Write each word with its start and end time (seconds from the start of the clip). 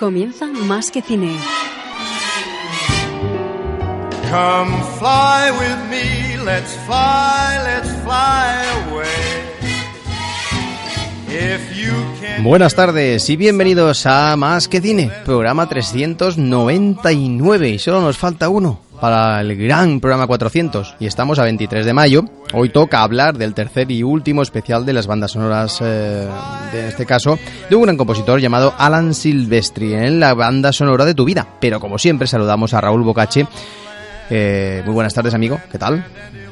Comienza 0.00 0.46
Más 0.46 0.90
que 0.90 1.02
Cine. 1.02 1.36
Come 4.30 4.82
fly 4.98 5.50
with 5.60 5.76
me, 5.90 6.38
let's 6.42 6.74
fly, 6.86 7.58
let's 7.66 7.90
fly 8.02 8.64
away. 8.88 9.04
If 11.28 11.76
you 11.76 11.92
can 12.18 12.42
Buenas 12.42 12.74
tardes 12.74 13.28
y 13.28 13.36
bienvenidos 13.36 14.06
a 14.06 14.34
Más 14.36 14.68
que 14.68 14.80
Cine, 14.80 15.12
programa 15.26 15.68
399 15.68 17.68
y 17.68 17.78
solo 17.78 18.00
nos 18.00 18.16
falta 18.16 18.48
uno 18.48 18.80
para 19.00 19.40
el 19.40 19.56
gran 19.56 20.00
programa 20.00 20.26
400 20.26 20.96
y 21.00 21.06
estamos 21.06 21.38
a 21.38 21.44
23 21.44 21.86
de 21.86 21.92
mayo. 21.92 22.24
Hoy 22.52 22.68
toca 22.68 23.02
hablar 23.02 23.38
del 23.38 23.54
tercer 23.54 23.90
y 23.90 24.02
último 24.02 24.42
especial 24.42 24.84
de 24.84 24.92
las 24.92 25.06
bandas 25.06 25.32
sonoras, 25.32 25.80
eh, 25.80 26.28
de, 26.72 26.80
en 26.80 26.86
este 26.86 27.06
caso, 27.06 27.38
de 27.68 27.76
un 27.76 27.82
gran 27.82 27.96
compositor 27.96 28.40
llamado 28.40 28.74
Alan 28.76 29.14
Silvestri 29.14 29.94
en 29.94 30.20
la 30.20 30.34
banda 30.34 30.72
sonora 30.72 31.04
de 31.04 31.14
tu 31.14 31.24
vida. 31.24 31.46
Pero 31.60 31.80
como 31.80 31.98
siempre 31.98 32.26
saludamos 32.26 32.74
a 32.74 32.80
Raúl 32.80 33.02
Bocache. 33.02 33.46
Eh, 34.28 34.82
muy 34.84 34.94
buenas 34.94 35.14
tardes 35.14 35.34
amigo, 35.34 35.58
¿qué 35.72 35.78
tal? 35.78 36.04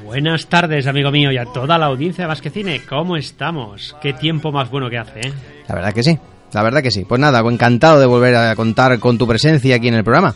Buenas 0.05 0.47
tardes, 0.47 0.86
amigo 0.86 1.11
mío, 1.11 1.30
y 1.30 1.36
a 1.36 1.45
toda 1.45 1.77
la 1.77 1.86
audiencia 1.86 2.25
de 2.25 2.28
Más 2.28 2.41
que 2.41 2.48
Cine. 2.48 2.80
¿Cómo 2.89 3.17
estamos? 3.19 3.95
Qué 4.01 4.14
tiempo 4.14 4.51
más 4.51 4.70
bueno 4.70 4.89
que 4.89 4.97
hace, 4.97 5.20
¿eh? 5.20 5.33
La 5.69 5.75
verdad 5.75 5.92
que 5.92 6.03
sí, 6.03 6.19
la 6.53 6.62
verdad 6.62 6.83
que 6.83 6.91
sí. 6.91 7.05
Pues 7.06 7.20
nada, 7.20 7.41
encantado 7.41 8.01
de 8.01 8.06
volver 8.06 8.34
a 8.34 8.56
contar 8.56 8.98
con 8.98 9.19
tu 9.19 9.27
presencia 9.27 9.77
aquí 9.77 9.89
en 9.89 9.95
el 9.95 10.05
programa. 10.05 10.34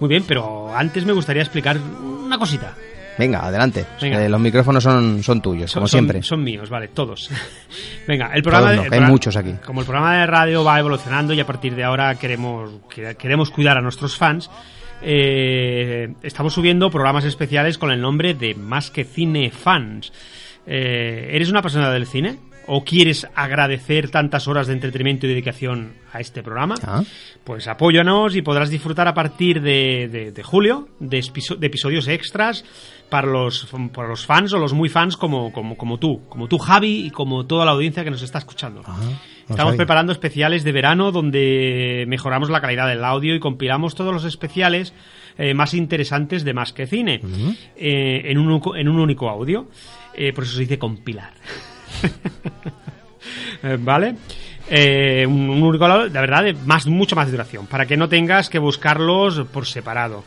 Muy 0.00 0.08
bien, 0.08 0.24
pero 0.26 0.74
antes 0.74 1.04
me 1.04 1.12
gustaría 1.12 1.42
explicar 1.42 1.78
una 1.78 2.38
cosita. 2.38 2.74
Venga, 3.18 3.44
adelante. 3.46 3.84
Venga. 4.00 4.24
Eh, 4.24 4.28
los 4.28 4.40
micrófonos 4.40 4.82
son, 4.82 5.22
son 5.22 5.42
tuyos, 5.42 5.70
Son- 5.70 5.80
como 5.80 5.88
siempre. 5.88 6.22
Son 6.22 6.42
míos, 6.42 6.70
vale, 6.70 6.88
todos. 6.88 7.28
Venga, 8.08 8.30
el 8.34 8.42
programa... 8.42 8.68
Todos 8.68 8.76
no, 8.76 8.82
el 8.82 8.84
hay 8.86 8.88
programa- 8.90 9.10
muchos 9.12 9.36
aquí. 9.36 9.54
Como 9.66 9.80
el 9.80 9.86
programa 9.86 10.16
de 10.20 10.26
radio 10.26 10.64
va 10.64 10.78
evolucionando 10.78 11.34
y 11.34 11.40
a 11.40 11.46
partir 11.46 11.74
de 11.74 11.84
ahora 11.84 12.14
queremos, 12.14 12.70
que- 12.88 13.14
queremos 13.16 13.50
cuidar 13.50 13.76
a 13.76 13.82
nuestros 13.82 14.16
fans, 14.16 14.48
eh, 15.02 16.14
estamos 16.22 16.54
subiendo 16.54 16.90
programas 16.90 17.24
especiales 17.24 17.76
con 17.76 17.90
el 17.90 18.00
nombre 18.00 18.34
de 18.34 18.54
Más 18.54 18.90
que 18.90 19.04
Cine 19.04 19.50
Fans. 19.50 20.12
Eh, 20.66 21.28
¿Eres 21.32 21.50
una 21.50 21.60
persona 21.60 21.90
del 21.90 22.06
cine? 22.06 22.38
¿O 22.66 22.84
quieres 22.84 23.26
agradecer 23.34 24.08
tantas 24.10 24.46
horas 24.46 24.66
de 24.68 24.74
entretenimiento 24.74 25.26
y 25.26 25.30
dedicación 25.30 25.94
a 26.12 26.20
este 26.20 26.42
programa? 26.42 26.76
Ah. 26.86 27.02
Pues 27.44 27.66
apóyanos 27.66 28.36
y 28.36 28.42
podrás 28.42 28.70
disfrutar 28.70 29.08
a 29.08 29.14
partir 29.14 29.60
de, 29.60 30.08
de- 30.08 30.30
de 30.32 30.42
julio 30.42 30.88
de, 31.00 31.18
episo- 31.18 31.56
de 31.56 31.66
episodios 31.66 32.06
extras 32.06 32.64
para 33.10 33.26
los, 33.26 33.66
para 33.92 34.08
los 34.08 34.24
fans 34.24 34.52
o 34.52 34.58
los 34.58 34.72
muy 34.74 34.88
fans 34.88 35.16
como, 35.16 35.52
como, 35.52 35.76
como 35.76 35.98
tú, 35.98 36.22
como 36.28 36.46
tú 36.48 36.58
Javi 36.58 37.04
y 37.06 37.10
como 37.10 37.46
toda 37.46 37.64
la 37.64 37.72
audiencia 37.72 38.04
que 38.04 38.10
nos 38.10 38.22
está 38.22 38.38
escuchando. 38.38 38.82
Ah, 38.86 38.96
Estamos 39.50 39.74
preparando 39.76 40.12
especiales 40.12 40.62
de 40.62 40.70
verano 40.72 41.10
donde 41.10 42.04
mejoramos 42.06 42.48
la 42.48 42.60
calidad 42.60 42.88
del 42.88 43.04
audio 43.04 43.34
y 43.34 43.40
compilamos 43.40 43.94
todos 43.96 44.14
los 44.14 44.24
especiales 44.24 44.94
eh, 45.36 45.52
más 45.52 45.74
interesantes 45.74 46.44
de 46.44 46.54
Más 46.54 46.72
que 46.72 46.86
Cine 46.86 47.20
eh, 47.76 48.22
en, 48.26 48.38
un, 48.38 48.46
único- 48.48 48.76
en 48.76 48.88
un 48.88 49.00
único 49.00 49.28
audio. 49.28 49.68
Eh, 50.14 50.32
por 50.32 50.44
eso 50.44 50.54
se 50.54 50.60
dice 50.60 50.78
compilar. 50.78 51.32
Eh, 53.62 53.76
¿Vale? 53.80 54.16
Eh, 54.68 55.24
un, 55.26 55.50
un 55.50 55.62
único 55.62 55.86
lado, 55.86 56.06
la 56.08 56.20
verdad, 56.20 56.44
de 56.44 56.54
más, 56.54 56.86
mucho 56.86 57.14
más 57.14 57.30
duración, 57.30 57.66
para 57.66 57.86
que 57.86 57.96
no 57.96 58.08
tengas 58.08 58.48
que 58.48 58.58
buscarlos 58.58 59.40
por 59.52 59.66
separado. 59.66 60.24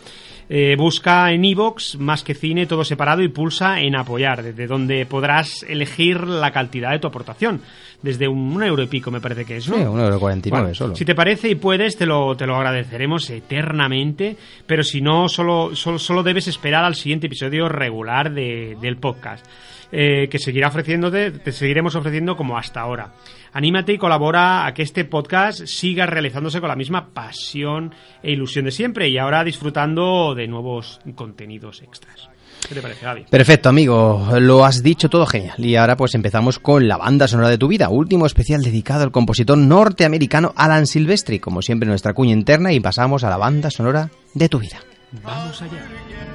Eh, 0.47 0.75
busca 0.77 1.31
en 1.31 1.43
iVoox 1.43 1.95
más 1.97 2.23
que 2.23 2.35
cine 2.35 2.67
todo 2.67 2.83
separado 2.85 3.23
y 3.23 3.29
pulsa 3.29 3.79
en 3.81 3.95
apoyar, 3.95 4.43
desde 4.43 4.67
donde 4.67 5.05
podrás 5.07 5.63
elegir 5.67 6.21
la 6.21 6.51
cantidad 6.51 6.91
de 6.91 6.99
tu 6.99 7.07
aportación. 7.07 7.61
Desde 8.03 8.27
un, 8.27 8.55
un 8.55 8.61
euro 8.63 8.83
y 8.83 8.87
pico 8.87 9.09
me 9.09 9.19
parece 9.19 9.43
que 9.43 9.57
es, 9.57 9.67
¿no? 9.67 9.75
Sí, 9.75 9.81
1,49€ 9.81 10.49
Bueno, 10.51 10.75
solo. 10.75 10.95
Si 10.95 11.03
te 11.03 11.15
parece 11.15 11.49
y 11.49 11.55
puedes, 11.55 11.97
te 11.97 12.05
lo, 12.05 12.37
te 12.37 12.45
lo 12.45 12.55
agradeceremos 12.55 13.27
eternamente, 13.31 14.37
pero 14.67 14.83
si 14.83 15.01
no, 15.01 15.27
solo, 15.27 15.75
solo, 15.75 15.97
solo 15.97 16.21
debes 16.21 16.47
esperar 16.47 16.85
al 16.85 16.93
siguiente 16.93 17.25
episodio 17.25 17.67
regular 17.67 18.31
de- 18.31 18.77
del 18.79 18.97
podcast, 18.97 19.43
eh, 19.91 20.27
que 20.29 20.39
seguirá 20.39 20.67
ofreciéndote, 20.67 21.31
te 21.31 21.51
seguiremos 21.51 21.95
ofreciendo 21.95 22.35
como 22.35 22.57
hasta 22.57 22.81
ahora. 22.81 23.13
Anímate 23.53 23.93
y 23.93 23.97
colabora 23.97 24.65
a 24.65 24.73
que 24.73 24.83
este 24.83 25.05
podcast 25.05 25.65
siga 25.65 26.05
realizándose 26.05 26.59
con 26.59 26.69
la 26.69 26.75
misma 26.75 27.13
pasión 27.13 27.93
e 28.21 28.31
ilusión 28.31 28.65
de 28.65 28.71
siempre 28.71 29.09
y 29.09 29.17
ahora 29.17 29.43
disfrutando 29.43 30.35
de 30.35 30.47
nuevos 30.47 30.99
contenidos 31.15 31.81
extras. 31.81 32.29
¿Qué 32.67 32.75
te 32.75 32.81
parece, 32.81 33.05
Gaby? 33.05 33.25
Perfecto, 33.29 33.69
amigo. 33.69 34.27
Lo 34.39 34.65
has 34.65 34.81
dicho 34.81 35.07
todo 35.07 35.25
genial. 35.25 35.55
Y 35.57 35.75
ahora 35.75 35.95
pues 35.95 36.15
empezamos 36.15 36.57
con 36.57 36.87
la 36.87 36.97
banda 36.97 37.27
sonora 37.27 37.49
de 37.49 37.57
tu 37.57 37.67
vida, 37.67 37.89
último 37.89 38.25
especial 38.25 38.63
dedicado 38.63 39.03
al 39.03 39.11
compositor 39.11 39.57
norteamericano 39.57 40.53
Alan 40.55 40.87
Silvestri, 40.87 41.39
como 41.39 41.61
siempre 41.61 41.87
nuestra 41.87 42.13
cuña 42.13 42.33
interna, 42.33 42.73
y 42.73 42.79
pasamos 42.79 43.23
a 43.23 43.29
la 43.29 43.37
banda 43.37 43.69
sonora 43.69 44.09
de 44.33 44.49
tu 44.49 44.59
vida. 44.59 44.79
Vamos 45.23 45.61
allá. 45.61 46.34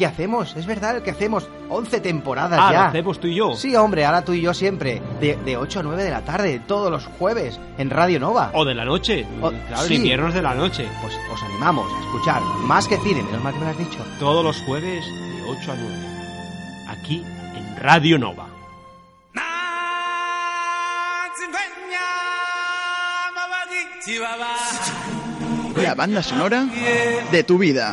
que 0.00 0.06
hacemos, 0.06 0.56
es 0.56 0.64
verdad, 0.64 0.96
el 0.96 1.02
que 1.02 1.10
hacemos. 1.10 1.46
11 1.68 2.00
temporadas 2.00 2.58
Ah, 2.60 2.72
ya. 2.72 2.78
lo 2.80 2.84
hacemos 2.86 3.20
tú 3.20 3.26
y 3.28 3.34
yo. 3.36 3.54
Sí, 3.54 3.76
hombre, 3.76 4.06
ahora 4.06 4.24
tú 4.24 4.32
y 4.32 4.40
yo 4.40 4.54
siempre. 4.54 5.00
De, 5.20 5.36
de 5.36 5.56
8 5.58 5.80
a 5.80 5.82
9 5.82 6.02
de 6.02 6.10
la 6.10 6.22
tarde, 6.22 6.58
todos 6.66 6.90
los 6.90 7.04
jueves, 7.18 7.60
en 7.76 7.90
Radio 7.90 8.18
Nova. 8.18 8.50
O 8.54 8.64
de 8.64 8.74
la 8.74 8.84
noche. 8.86 9.26
O- 9.42 9.50
claro, 9.50 9.82
sí. 9.86 9.96
inviernos 9.96 10.32
de 10.32 10.40
la 10.42 10.54
noche. 10.54 10.88
Pues 11.02 11.14
os 11.32 11.42
animamos 11.42 11.92
a 11.92 12.00
escuchar 12.00 12.42
más 12.64 12.88
que 12.88 12.96
cine, 12.96 13.22
menos 13.22 13.42
mal 13.44 13.52
que 13.52 13.58
me 13.58 13.64
lo 13.66 13.70
has 13.72 13.78
dicho. 13.78 13.98
Todos 14.18 14.42
los 14.42 14.56
jueves 14.62 15.04
de 15.04 15.42
8 15.50 15.72
a 15.72 15.76
9. 15.76 15.96
Aquí 16.88 17.22
en 17.54 17.76
Radio 17.76 18.18
Nova. 18.18 18.46
La 25.76 25.94
banda 25.94 26.22
sonora 26.22 26.66
de 27.30 27.44
tu 27.44 27.58
vida. 27.58 27.92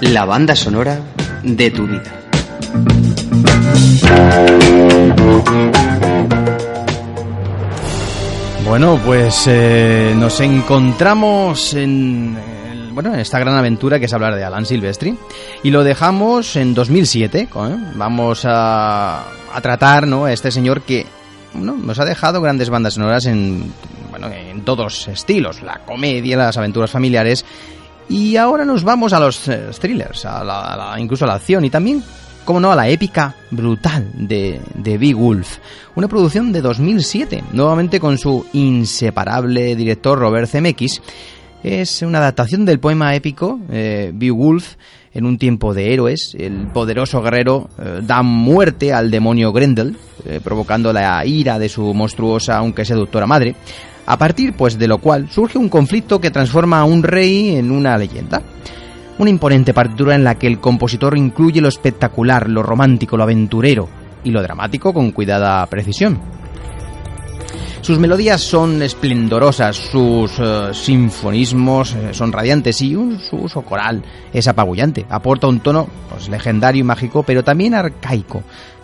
La 0.00 0.24
banda 0.24 0.54
sonora 0.54 1.00
de 1.42 1.70
tu 1.70 1.86
vida. 1.86 2.12
Bueno, 8.64 9.00
pues 9.04 9.44
eh, 9.46 10.14
nos 10.16 10.40
encontramos 10.40 11.72
en, 11.74 12.36
bueno, 12.92 13.14
en 13.14 13.20
esta 13.20 13.38
gran 13.38 13.54
aventura 13.56 13.98
que 13.98 14.04
es 14.04 14.12
hablar 14.12 14.34
de 14.34 14.44
Alan 14.44 14.66
Silvestri 14.66 15.16
y 15.62 15.70
lo 15.70 15.82
dejamos 15.82 16.56
en 16.56 16.74
2007. 16.74 17.38
¿eh? 17.40 17.48
Vamos 17.94 18.44
a, 18.44 19.20
a 19.52 19.60
tratar 19.62 20.06
¿no? 20.06 20.26
a 20.26 20.32
este 20.32 20.50
señor 20.50 20.82
que 20.82 21.06
bueno, 21.54 21.74
nos 21.74 21.98
ha 21.98 22.04
dejado 22.04 22.42
grandes 22.42 22.68
bandas 22.68 22.94
sonoras 22.94 23.24
en, 23.26 23.72
bueno, 24.10 24.28
en 24.28 24.62
todos 24.62 25.08
estilos, 25.08 25.62
la 25.62 25.78
comedia, 25.86 26.36
las 26.36 26.56
aventuras 26.56 26.90
familiares 26.90 27.44
y 28.08 28.36
ahora 28.36 28.64
nos 28.64 28.84
vamos 28.84 29.12
a 29.12 29.20
los 29.20 29.48
eh, 29.48 29.68
thrillers, 29.78 30.24
a 30.24 30.42
la- 30.44 30.96
incluso 30.98 31.24
a 31.24 31.28
la 31.28 31.34
acción 31.34 31.64
y 31.64 31.70
también 31.70 32.02
como 32.44 32.60
no, 32.60 32.70
a 32.70 32.76
la 32.76 32.88
épica 32.88 33.34
brutal 33.50 34.08
de, 34.14 34.60
de 34.74 34.98
Beowulf, 34.98 35.58
una 35.96 36.06
producción 36.06 36.52
de 36.52 36.60
2007, 36.60 37.42
nuevamente 37.52 37.98
con 37.98 38.18
su 38.18 38.46
inseparable 38.52 39.74
director 39.74 40.16
Robert 40.18 40.48
Zemeckis. 40.48 41.02
Es 41.64 42.02
una 42.02 42.18
adaptación 42.18 42.64
del 42.64 42.78
poema 42.78 43.16
épico 43.16 43.58
eh, 43.68 44.12
Beowulf 44.14 44.74
en 45.12 45.26
un 45.26 45.38
tiempo 45.38 45.74
de 45.74 45.92
héroes. 45.92 46.36
El 46.38 46.68
poderoso 46.68 47.20
guerrero 47.20 47.68
eh, 47.80 48.00
da 48.02 48.22
muerte 48.22 48.92
al 48.92 49.10
demonio 49.10 49.52
Grendel, 49.52 49.96
eh, 50.24 50.38
provocando 50.44 50.92
la 50.92 51.26
ira 51.26 51.58
de 51.58 51.68
su 51.68 51.92
monstruosa 51.94 52.58
aunque 52.58 52.84
seductora 52.84 53.26
madre. 53.26 53.56
A 54.06 54.16
partir 54.16 54.52
pues 54.54 54.78
de 54.78 54.88
lo 54.88 54.98
cual 54.98 55.28
surge 55.30 55.58
un 55.58 55.68
conflicto 55.68 56.20
que 56.20 56.30
transforma 56.30 56.80
a 56.80 56.84
un 56.84 57.02
rey 57.02 57.56
en 57.56 57.70
una 57.70 57.98
leyenda. 57.98 58.40
Una 59.18 59.30
imponente 59.30 59.72
partitura 59.74 60.14
en 60.14 60.24
la 60.24 60.34
que 60.36 60.46
el 60.46 60.60
compositor 60.60 61.16
incluye 61.16 61.60
lo 61.60 61.68
espectacular, 61.68 62.48
lo 62.50 62.62
romántico, 62.62 63.16
lo 63.16 63.22
aventurero 63.22 63.88
y 64.24 64.30
lo 64.30 64.42
dramático 64.42 64.92
con 64.92 65.10
cuidada 65.12 65.64
precisión. 65.66 66.20
Sus 67.80 67.98
melodías 68.00 68.40
son 68.40 68.82
esplendorosas, 68.82 69.76
sus 69.76 70.32
eh, 70.40 70.70
sinfonismos 70.72 71.94
eh, 71.94 72.08
son 72.12 72.32
radiantes 72.32 72.82
y 72.82 72.96
un- 72.96 73.20
su 73.20 73.36
uso 73.36 73.62
coral 73.62 74.02
es 74.32 74.48
apabullante. 74.48 75.06
Aporta 75.08 75.46
un 75.46 75.60
tono 75.60 75.86
pues, 76.10 76.28
legendario 76.28 76.80
y 76.80 76.84
mágico, 76.84 77.22
pero 77.22 77.44
también 77.44 77.74
arcaico 77.74 78.42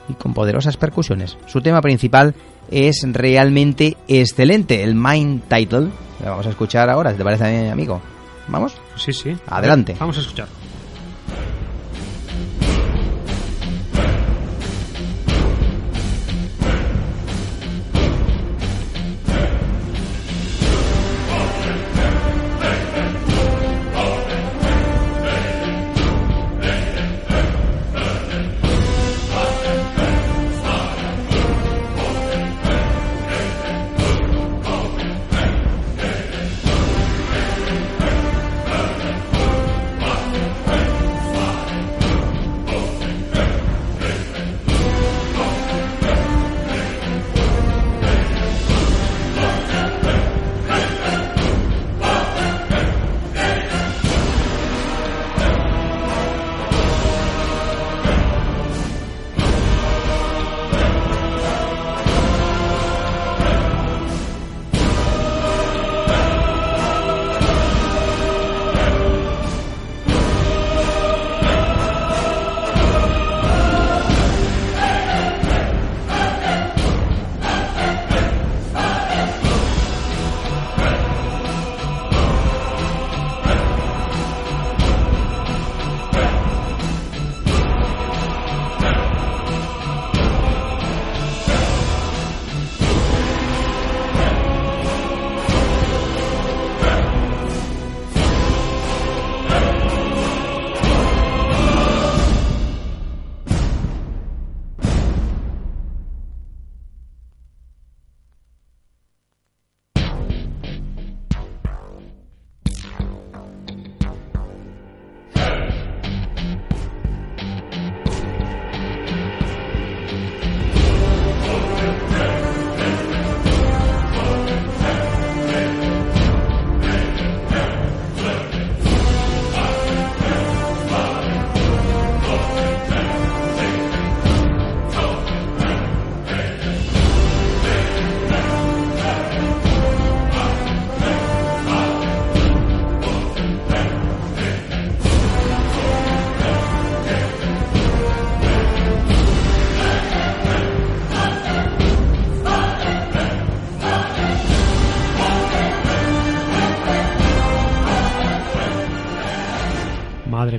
y 0.08 0.14
con 0.14 0.32
poderosas 0.34 0.76
percusiones. 0.76 1.36
Su 1.46 1.60
tema 1.60 1.80
principal 1.80 2.34
es 2.70 3.02
realmente 3.04 3.96
excelente, 4.08 4.82
el 4.82 4.94
Mind 4.94 5.42
Title. 5.48 5.88
Lo 6.22 6.30
vamos 6.30 6.46
a 6.46 6.50
escuchar 6.50 6.88
ahora, 6.88 7.10
si 7.12 7.18
te 7.18 7.24
parece, 7.24 7.70
amigo. 7.70 8.00
¿Vamos? 8.48 8.74
Sí, 8.96 9.12
sí. 9.12 9.36
Adelante. 9.46 9.96
Vamos 9.98 10.18
a 10.18 10.20
escuchar. 10.20 10.48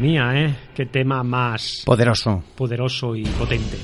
Mía, 0.04 0.32
¿eh? 0.36 0.54
Qué 0.76 0.86
tema 0.86 1.24
más 1.24 1.84
Poderoso. 1.86 2.44
poderoso 2.56 3.16
y 3.16 3.24
potente. 3.24 3.78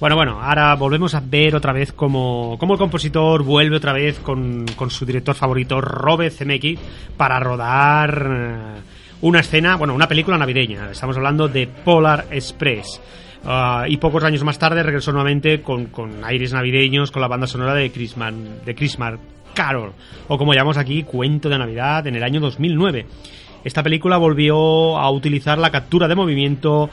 Bueno, 0.00 0.16
bueno, 0.16 0.42
ahora 0.42 0.74
volvemos 0.74 1.14
a 1.14 1.20
ver 1.20 1.54
otra 1.54 1.72
vez 1.72 1.92
cómo, 1.92 2.56
cómo 2.58 2.74
el 2.74 2.78
compositor 2.78 3.44
vuelve 3.44 3.76
otra 3.76 3.92
vez 3.92 4.18
con, 4.18 4.66
con 4.74 4.90
su 4.90 5.06
director 5.06 5.36
favorito, 5.36 5.80
Robert 5.80 6.34
Zemeckis, 6.34 6.80
para 7.16 7.38
rodar 7.38 8.28
eh, 8.28 8.80
una 9.22 9.40
escena, 9.40 9.76
bueno, 9.76 9.94
una 9.94 10.08
película 10.08 10.36
navideña. 10.36 10.90
Estamos 10.90 11.16
hablando 11.16 11.46
de 11.46 11.68
Polar 11.68 12.26
Express. 12.32 13.00
Ah, 13.44 13.84
y 13.86 13.96
pocos 13.98 14.24
años 14.24 14.42
más 14.42 14.58
tarde 14.58 14.82
regresó 14.82 15.12
nuevamente 15.12 15.62
con, 15.62 15.86
con 15.86 16.24
aires 16.24 16.52
navideños, 16.52 17.12
con 17.12 17.22
la 17.22 17.28
banda 17.28 17.46
sonora 17.46 17.74
de 17.74 17.92
Christmas, 17.92 18.34
de 18.66 18.74
Christmas 18.74 19.20
Carol, 19.54 19.92
o 20.26 20.36
como 20.36 20.52
llamamos 20.52 20.78
aquí, 20.78 21.04
Cuento 21.04 21.48
de 21.48 21.58
Navidad, 21.58 22.04
en 22.08 22.16
el 22.16 22.24
año 22.24 22.40
2009. 22.40 23.06
Esta 23.64 23.82
película 23.82 24.18
volvió 24.18 24.98
a 24.98 25.10
utilizar 25.10 25.58
la 25.58 25.70
captura 25.70 26.06
de 26.06 26.14
movimiento 26.14 26.90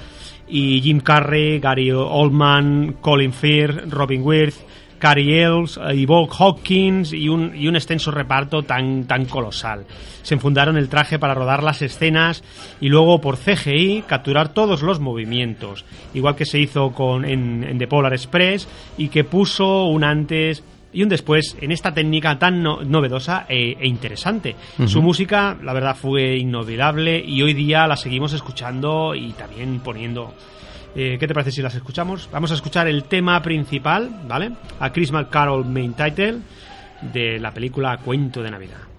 y 0.48 0.82
Jim 0.82 1.00
Carrey, 1.00 1.60
Gary 1.60 1.92
Oldman, 1.92 2.96
Colin 3.02 3.34
Firth, 3.34 3.92
Robin 3.92 4.22
Wirth, 4.24 4.56
Cary 5.02 5.40
Elves 5.40 5.78
eh, 5.78 5.96
y 5.96 6.06
Bob 6.06 6.30
Hawkins 6.32 7.12
y 7.12 7.28
un, 7.28 7.76
extenso 7.76 8.12
reparto 8.12 8.64
tan, 8.64 9.06
tan 9.06 9.26
colosal. 9.26 9.86
Se 10.22 10.36
enfundaron 10.36 10.78
el 10.78 10.90
traje 10.90 11.20
para 11.20 11.34
rodar 11.34 11.64
las 11.64 11.82
escenas 11.82 12.44
y 12.80 12.88
luego 12.88 13.20
por 13.20 13.38
CGI 13.38 14.04
capturar 14.08 14.54
todos 14.54 14.84
los 14.84 15.00
movimientos, 15.00 15.84
igual 16.14 16.36
que 16.36 16.46
se 16.46 16.60
hizo 16.60 16.92
con, 16.92 17.26
en 17.26 17.78
The 17.80 17.88
Polar 17.88 18.14
Express 18.14 18.68
y 18.98 19.10
que 19.10 19.24
puso 19.24 19.86
un 19.86 20.04
antes 20.04 20.64
y 20.94 21.04
un 21.04 21.10
después 21.10 21.56
en 21.62 21.72
esta 21.72 21.94
técnica 21.94 22.38
tan 22.38 22.62
no- 22.62 22.84
novedosa 22.84 23.46
e, 23.48 23.78
e 23.80 23.88
interesante. 23.88 24.56
Su 24.88 25.02
música, 25.02 25.58
la 25.64 25.74
verdad, 25.74 25.96
fue 25.96 26.38
inolvidable 26.38 27.18
y 27.26 27.42
hoy 27.42 27.54
día 27.54 27.88
la 27.88 27.96
seguimos 27.96 28.34
escuchando 28.34 29.16
y 29.16 29.32
también 29.34 29.80
poniendo. 29.80 30.34
Eh, 30.96 31.16
¿Qué 31.20 31.28
te 31.28 31.34
parece 31.34 31.52
si 31.52 31.62
las 31.62 31.74
escuchamos? 31.76 32.28
Vamos 32.32 32.52
a 32.52 32.56
escuchar 32.56 32.88
el 32.88 33.06
tema 33.06 33.42
principal, 33.42 34.10
¿vale? 34.28 34.52
A 34.80 34.92
Christmas 34.92 35.28
Carol 35.30 35.64
Main 35.66 35.94
Title 35.94 36.40
de 37.14 37.40
la 37.40 37.52
película 37.54 37.98
Cuento 37.98 38.44
de 38.44 38.52
Navidad. 38.52 38.91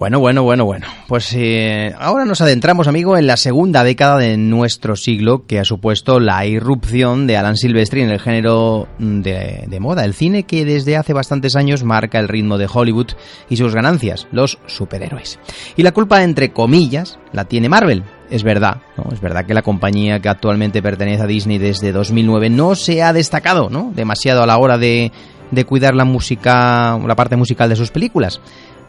Bueno, 0.00 0.18
bueno, 0.18 0.42
bueno, 0.42 0.64
bueno. 0.64 0.86
Pues 1.08 1.30
eh, 1.36 1.94
ahora 1.98 2.24
nos 2.24 2.40
adentramos, 2.40 2.88
amigo, 2.88 3.18
en 3.18 3.26
la 3.26 3.36
segunda 3.36 3.84
década 3.84 4.16
de 4.16 4.38
nuestro 4.38 4.96
siglo 4.96 5.44
que 5.46 5.58
ha 5.58 5.64
supuesto 5.66 6.20
la 6.20 6.46
irrupción 6.46 7.26
de 7.26 7.36
Alan 7.36 7.58
Silvestri 7.58 8.00
en 8.00 8.08
el 8.08 8.18
género 8.18 8.88
de, 8.98 9.78
moda, 9.78 10.06
el 10.06 10.14
cine 10.14 10.44
que 10.44 10.64
desde 10.64 10.96
hace 10.96 11.12
bastantes 11.12 11.54
años 11.54 11.84
marca 11.84 12.18
el 12.18 12.28
ritmo 12.28 12.56
de 12.56 12.66
Hollywood 12.72 13.08
y 13.50 13.58
sus 13.58 13.74
ganancias, 13.74 14.26
los 14.32 14.58
superhéroes. 14.64 15.38
Y 15.76 15.82
la 15.82 15.92
culpa, 15.92 16.22
entre 16.22 16.50
comillas, 16.50 17.18
la 17.34 17.44
tiene 17.44 17.68
Marvel, 17.68 18.02
es 18.30 18.42
verdad, 18.42 18.80
¿no? 18.96 19.12
Es 19.12 19.20
verdad 19.20 19.44
que 19.44 19.52
la 19.52 19.60
compañía 19.60 20.20
que 20.20 20.30
actualmente 20.30 20.80
pertenece 20.80 21.24
a 21.24 21.26
Disney 21.26 21.58
desde 21.58 21.92
2009 21.92 22.48
no 22.48 22.74
se 22.74 23.02
ha 23.02 23.12
destacado, 23.12 23.68
¿no? 23.68 23.92
Demasiado 23.94 24.42
a 24.42 24.46
la 24.46 24.56
hora 24.56 24.78
de, 24.78 25.12
de 25.50 25.64
cuidar 25.66 25.94
la 25.94 26.06
música, 26.06 26.98
la 27.06 27.16
parte 27.16 27.36
musical 27.36 27.68
de 27.68 27.76
sus 27.76 27.90
películas 27.90 28.40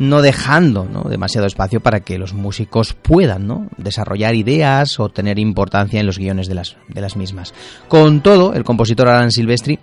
no 0.02 0.24
dejando 0.24 0.86
¿no? 0.86 1.04
demasiado 1.04 1.46
espacio 1.46 1.80
para 1.80 2.00
que 2.00 2.18
los 2.18 2.34
músicos 2.34 2.94
puedan 2.94 3.46
¿no? 3.46 3.68
desarrollar 3.78 4.34
ideas 4.34 5.00
o 5.00 5.10
tener 5.10 5.38
importancia 5.38 6.00
en 6.00 6.08
los 6.08 6.18
guiones 6.18 6.48
de 6.48 6.56
las, 6.56 6.76
de 6.88 7.02
las 7.02 7.16
mismas. 7.16 7.54
Con 7.88 8.22
todo, 8.22 8.56
el 8.56 8.64
compositor 8.64 9.08
Alan 9.08 9.32
Silvestri 9.32 9.78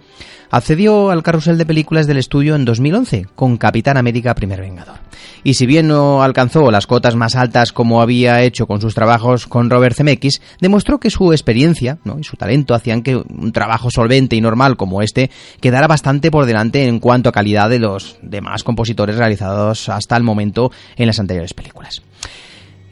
accedió 0.51 1.13
al 1.13 1.23
carrusel 1.23 1.57
de 1.57 1.67
películas 1.67 2.09
del 2.09 2.17
estudio 2.17 2.57
en 2.57 2.65
2011 2.65 3.29
con 3.37 3.59
Capitán 3.59 3.97
América 3.97 4.35
Primer 4.35 4.61
Vengador. 4.61 4.97
Y 5.45 5.55
si 5.55 5.67
bien 5.67 5.89
no 5.89 6.23
alcanzó 6.23 6.71
las 6.71 6.87
cotas 6.87 7.17
más 7.17 7.37
altas 7.37 7.73
como 7.73 8.03
había 8.03 8.43
hecho 8.43 8.67
con 8.67 8.81
sus 8.81 8.95
trabajos 8.95 9.47
con 9.47 9.71
Robert 9.71 9.97
Zemeckis, 9.97 10.41
demostró 10.61 10.99
que 10.99 11.11
su 11.11 11.33
experiencia 11.33 11.99
y 12.19 12.25
su 12.25 12.37
talento 12.37 12.75
hacían 12.75 13.03
que 13.03 13.17
un 13.17 13.53
trabajo 13.53 13.91
solvente 13.91 14.37
y 14.37 14.41
normal 14.41 14.77
como 14.77 15.03
este 15.03 15.31
quedara 15.61 15.87
bastante 15.87 16.31
por 16.31 16.47
delante 16.47 16.87
en 16.87 17.01
cuanto 17.01 17.29
a 17.29 17.33
calidad 17.33 17.71
de 17.71 17.79
los 17.79 18.19
demás 18.23 18.65
compositores 18.65 19.17
realizados 19.17 19.89
hasta 19.89 20.17
el 20.17 20.23
momento 20.23 20.71
en 20.97 21.07
las 21.07 21.19
anteriores 21.21 21.55
películas. 21.55 22.03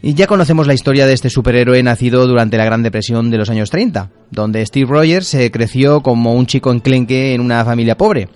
Y 0.02 0.14
ya 0.14 0.26
conocemos 0.26 0.66
la 0.66 0.74
historia 0.74 1.06
de 1.06 1.14
este 1.14 1.30
superhéroe 1.30 1.82
nacido 1.82 2.26
durante 2.26 2.58
la 2.58 2.64
Gran 2.64 2.82
Depresión 2.82 3.30
de 3.30 3.38
los 3.38 3.50
años 3.50 3.70
30, 3.70 4.10
donde 4.30 4.64
Steve 4.64 4.88
Rogers 4.88 5.26
se 5.26 5.50
creció 5.50 6.00
como 6.00 6.34
un 6.34 6.46
chico 6.46 6.70
enclenque 6.70 7.34
en 7.34 7.40
una 7.40 7.64
familia 7.64 7.96
pobre. 7.96 8.28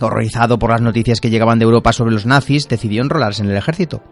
Horrorizado 0.00 0.58
por 0.58 0.70
las 0.70 0.80
noticias 0.80 1.20
que 1.20 1.30
llegaban 1.30 1.58
de 1.58 1.64
Europa 1.64 1.92
sobre 1.92 2.12
los 2.12 2.26
nazis, 2.26 2.68
decidió 2.68 3.02
enrolarse 3.02 3.42
en 3.42 3.50
el 3.50 3.56
ejército. 3.56 4.02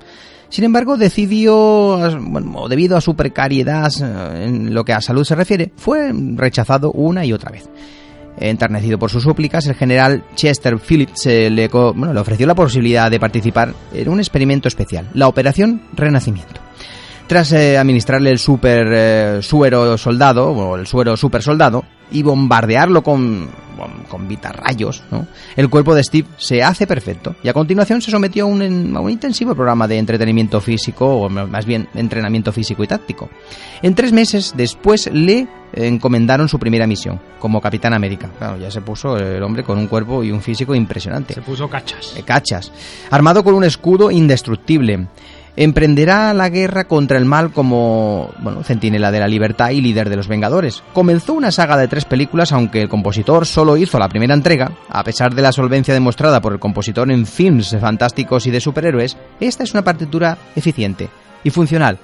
Sin 0.48 0.64
embargo, 0.64 0.96
decidió, 0.96 1.98
bueno, 2.20 2.68
debido 2.68 2.96
a 2.96 3.00
su 3.00 3.14
precariedad 3.14 3.90
eh, 4.00 4.44
en 4.44 4.74
lo 4.74 4.84
que 4.84 4.92
a 4.92 5.00
salud 5.00 5.24
se 5.24 5.34
refiere, 5.34 5.72
fue 5.76 6.12
rechazado 6.34 6.92
una 6.92 7.24
y 7.24 7.32
otra 7.32 7.50
vez. 7.50 7.68
Enternecido 8.38 8.98
por 8.98 9.10
sus 9.10 9.22
súplicas, 9.22 9.66
el 9.66 9.74
general 9.74 10.24
Chester 10.34 10.78
Phillips 10.78 11.26
le 11.26 11.66
ofreció 11.66 12.46
la 12.46 12.54
posibilidad 12.54 13.10
de 13.10 13.20
participar 13.20 13.74
en 13.92 14.08
un 14.08 14.20
experimento 14.20 14.68
especial, 14.68 15.08
la 15.14 15.28
Operación 15.28 15.82
Renacimiento. 15.94 16.60
Tras 17.32 17.50
eh, 17.52 17.78
administrarle 17.78 18.28
el 18.28 18.38
super 18.38 18.86
eh, 18.92 19.38
suero 19.40 19.96
soldado, 19.96 20.50
o 20.50 20.76
el 20.76 20.86
suero 20.86 21.16
super 21.16 21.42
soldado, 21.42 21.82
y 22.10 22.22
bombardearlo 22.22 23.02
con, 23.02 23.48
con 24.06 24.28
vitarrayos, 24.28 25.02
¿no? 25.10 25.26
el 25.56 25.70
cuerpo 25.70 25.94
de 25.94 26.04
Steve 26.04 26.28
se 26.36 26.62
hace 26.62 26.86
perfecto 26.86 27.34
y 27.42 27.48
a 27.48 27.54
continuación 27.54 28.02
se 28.02 28.10
sometió 28.10 28.44
a 28.44 28.48
un, 28.48 28.94
a 28.94 29.00
un, 29.00 29.10
intensivo 29.10 29.54
programa 29.54 29.88
de 29.88 29.96
entretenimiento 29.96 30.60
físico, 30.60 31.06
o 31.06 31.30
más 31.30 31.64
bien 31.64 31.88
entrenamiento 31.94 32.52
físico 32.52 32.84
y 32.84 32.86
táctico. 32.86 33.30
En 33.80 33.94
tres 33.94 34.12
meses 34.12 34.52
después 34.54 35.10
le 35.10 35.48
encomendaron 35.72 36.48
su 36.48 36.58
primera 36.58 36.86
misión 36.86 37.18
como 37.38 37.60
Capitán 37.60 37.94
América. 37.94 38.30
Claro, 38.38 38.58
ya 38.58 38.70
se 38.70 38.82
puso 38.82 39.16
el 39.16 39.42
hombre 39.42 39.64
con 39.64 39.78
un 39.78 39.86
cuerpo 39.86 40.22
y 40.22 40.30
un 40.30 40.42
físico 40.42 40.74
impresionante. 40.74 41.34
Se 41.34 41.40
puso 41.40 41.68
cachas. 41.68 42.14
Eh, 42.16 42.22
cachas. 42.22 42.70
Armado 43.10 43.42
con 43.42 43.54
un 43.54 43.64
escudo 43.64 44.10
indestructible 44.10 45.06
emprenderá 45.56 46.32
la 46.34 46.48
guerra 46.48 46.84
contra 46.84 47.18
el 47.18 47.24
mal 47.24 47.52
como, 47.52 48.30
bueno, 48.38 48.62
centinela 48.62 49.10
de 49.10 49.20
la 49.20 49.28
libertad 49.28 49.70
y 49.70 49.80
líder 49.80 50.08
de 50.08 50.16
los 50.16 50.28
Vengadores. 50.28 50.82
Comenzó 50.92 51.34
una 51.34 51.50
saga 51.50 51.76
de 51.76 51.88
tres 51.88 52.04
películas, 52.04 52.52
aunque 52.52 52.82
el 52.82 52.88
compositor 52.88 53.46
solo 53.46 53.76
hizo 53.76 53.98
la 53.98 54.08
primera 54.08 54.34
entrega, 54.34 54.72
a 54.88 55.04
pesar 55.04 55.34
de 55.34 55.42
la 55.42 55.52
solvencia 55.52 55.94
demostrada 55.94 56.40
por 56.40 56.52
el 56.52 56.58
compositor 56.58 57.10
en 57.10 57.26
films 57.26 57.76
fantásticos 57.80 58.46
y 58.46 58.50
de 58.50 58.60
superhéroes, 58.60 59.16
esta 59.40 59.64
es 59.64 59.72
una 59.72 59.84
partitura 59.84 60.38
eficiente 60.56 61.08
y 61.44 61.50
funcional. 61.50 61.98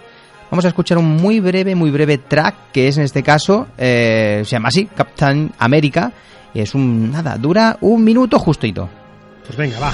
Vamos 0.51 0.65
a 0.65 0.69
escuchar 0.69 0.99
un 0.99 1.17
muy 1.17 1.41
breve, 1.41 1.75
muy 1.75 1.91
breve 1.91 2.19
track, 2.19 2.73
que 2.73 2.89
es 2.89 2.97
en 2.97 3.05
este 3.05 3.23
caso, 3.23 3.69
eh, 3.77 4.43
se 4.45 4.53
llama 4.53 4.69
así, 4.69 4.87
Captain 4.87 5.53
America, 5.59 6.13
es 6.55 6.75
un, 6.75 7.13
nada, 7.13 7.37
dura 7.37 7.77
un 7.81 8.03
minuto 8.03 8.39
justito. 8.39 8.89
Pues 9.47 9.57
venga, 9.57 9.79
va. 9.79 9.93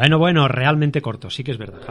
Bueno, 0.00 0.18
bueno, 0.18 0.48
realmente 0.48 1.02
corto, 1.02 1.28
sí 1.28 1.44
que 1.44 1.50
es 1.50 1.58
verdad. 1.58 1.82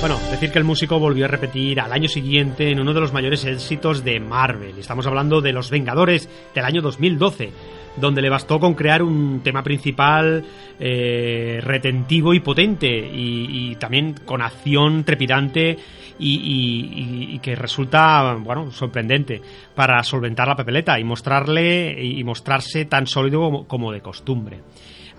Bueno, 0.00 0.18
decir 0.30 0.52
que 0.52 0.58
el 0.58 0.64
músico 0.64 0.98
volvió 0.98 1.24
a 1.24 1.28
repetir 1.28 1.80
al 1.80 1.90
año 1.90 2.06
siguiente 2.06 2.70
en 2.70 2.78
uno 2.78 2.92
de 2.92 3.00
los 3.00 3.14
mayores 3.14 3.46
éxitos 3.46 4.04
de 4.04 4.20
Marvel. 4.20 4.78
Estamos 4.78 5.06
hablando 5.06 5.40
de 5.40 5.54
Los 5.54 5.70
Vengadores 5.70 6.28
del 6.54 6.66
año 6.66 6.82
2012, 6.82 7.50
donde 7.96 8.20
le 8.20 8.28
bastó 8.28 8.60
con 8.60 8.74
crear 8.74 9.02
un 9.02 9.40
tema 9.42 9.62
principal 9.62 10.44
eh, 10.78 11.60
retentivo 11.62 12.34
y 12.34 12.40
potente, 12.40 12.88
y, 12.90 13.74
también 13.76 14.16
con 14.26 14.42
acción 14.42 15.02
trepidante 15.04 15.78
y, 16.18 17.38
que 17.38 17.56
resulta, 17.56 18.34
bueno, 18.38 18.70
sorprendente 18.70 19.40
para 19.74 20.04
solventar 20.04 20.46
la 20.46 20.56
papeleta 20.56 21.00
y 21.00 21.04
mostrarle 21.04 22.04
y 22.04 22.22
mostrarse 22.22 22.84
tan 22.84 23.06
sólido 23.06 23.64
como 23.66 23.92
de 23.92 24.02
costumbre 24.02 24.60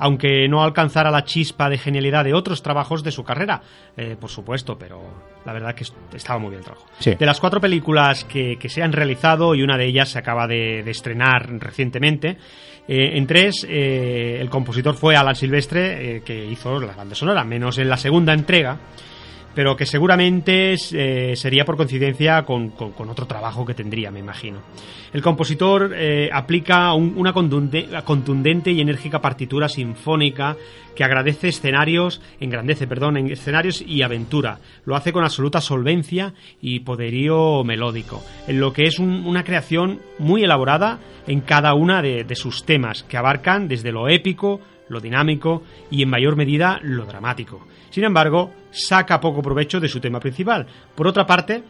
aunque 0.04 0.48
no 0.50 0.64
alcanzara 0.64 1.12
la 1.12 1.24
chispa 1.26 1.70
de 1.70 1.78
genialidad 1.78 2.24
de 2.24 2.34
otros 2.34 2.64
trabajos 2.64 3.04
de 3.04 3.12
su 3.12 3.24
carrera, 3.24 3.62
eh, 3.96 4.18
por 4.20 4.32
supuesto, 4.32 4.76
pero 4.76 5.00
la 5.46 5.54
verdad 5.54 5.76
que 5.76 5.86
estaba 6.18 6.40
muy 6.40 6.50
bien 6.50 6.62
el 6.62 6.66
trabajo. 6.66 6.88
Sí. 6.98 7.14
De 7.14 7.26
las 7.26 7.40
cuatro 7.40 7.62
películas 7.62 8.24
que, 8.24 8.58
que, 8.58 8.68
se 8.68 8.82
han 8.82 8.94
realizado, 8.94 9.54
y 9.54 9.62
una 9.62 9.78
de 9.78 9.86
ellas 9.86 10.10
se 10.10 10.18
acaba 10.18 10.48
de, 10.48 10.82
de 10.82 10.90
estrenar 10.90 11.48
recientemente, 11.60 12.30
eh, 12.88 13.12
en 13.16 13.28
tres 13.28 13.64
eh, 13.70 14.40
el 14.42 14.50
compositor 14.50 14.96
fue 14.96 15.16
Alan 15.16 15.36
Silvestre, 15.36 16.24
que 16.26 16.46
hizo 16.46 16.80
la 16.80 16.94
banda 16.94 17.14
sonora, 17.14 17.44
menos 17.44 17.78
en 17.78 17.88
la 17.88 17.98
segunda 17.98 18.34
entrega, 18.34 18.80
pero 19.54 19.76
que 19.76 19.86
seguramente 19.86 20.76
eh, 20.94 21.36
sería 21.36 21.66
por 21.66 21.78
coincidencia 21.78 22.44
con, 22.44 22.70
con, 22.70 23.10
otro 23.10 23.26
trabajo 23.26 23.66
que 23.66 23.74
tendría, 23.74 24.12
me 24.12 24.20
imagino. 24.20 24.60
El 25.14 25.22
compositor 25.22 25.92
eh, 25.94 26.30
aplica 26.32 26.94
un, 26.94 27.14
una 27.18 27.34
contundente 27.34 28.72
y 28.72 28.80
enérgica 28.80 29.20
partitura 29.20 29.68
sinfónica 29.68 30.56
que 30.96 31.04
agradece 31.04 31.50
escenarios, 31.50 32.22
engrandece, 32.40 32.88
perdón, 32.88 33.18
en 33.18 33.32
escenarios 33.32 33.82
y 33.82 34.04
aventura. 34.04 34.60
Lo 34.86 34.96
hace 34.96 35.12
con 35.12 35.24
absoluta 35.24 35.60
solvencia 35.60 36.34
y 36.62 36.82
poderío 36.82 37.64
melódico, 37.64 38.24
en 38.48 38.60
lo 38.60 38.72
que 38.74 38.84
es 38.84 39.00
un, 39.00 39.26
una 39.26 39.44
creación 39.44 40.00
muy 40.18 40.44
elaborada 40.44 41.00
en 41.28 41.42
cada 41.42 41.74
una 41.74 42.02
de 42.02 42.36
sus 42.36 42.66
temas, 42.66 43.04
que 43.04 43.18
abarcan 43.18 43.68
desde 43.68 43.92
lo 43.92 44.10
épico, 44.10 44.60
lo 44.92 45.00
dinámico 45.00 45.64
y 45.90 46.04
en 46.04 46.10
mayor 46.10 46.36
medida 46.36 46.80
lo 46.84 47.06
dramático. 47.06 47.66
Sin 47.90 48.04
embargo, 48.04 48.52
saca 48.72 49.20
poco 49.20 49.42
provecho 49.42 49.80
de 49.80 49.88
su 49.88 50.00
tema 50.00 50.20
principal. 50.20 50.68
Por 50.96 51.08
otra 51.08 51.26
parte, 51.26 51.64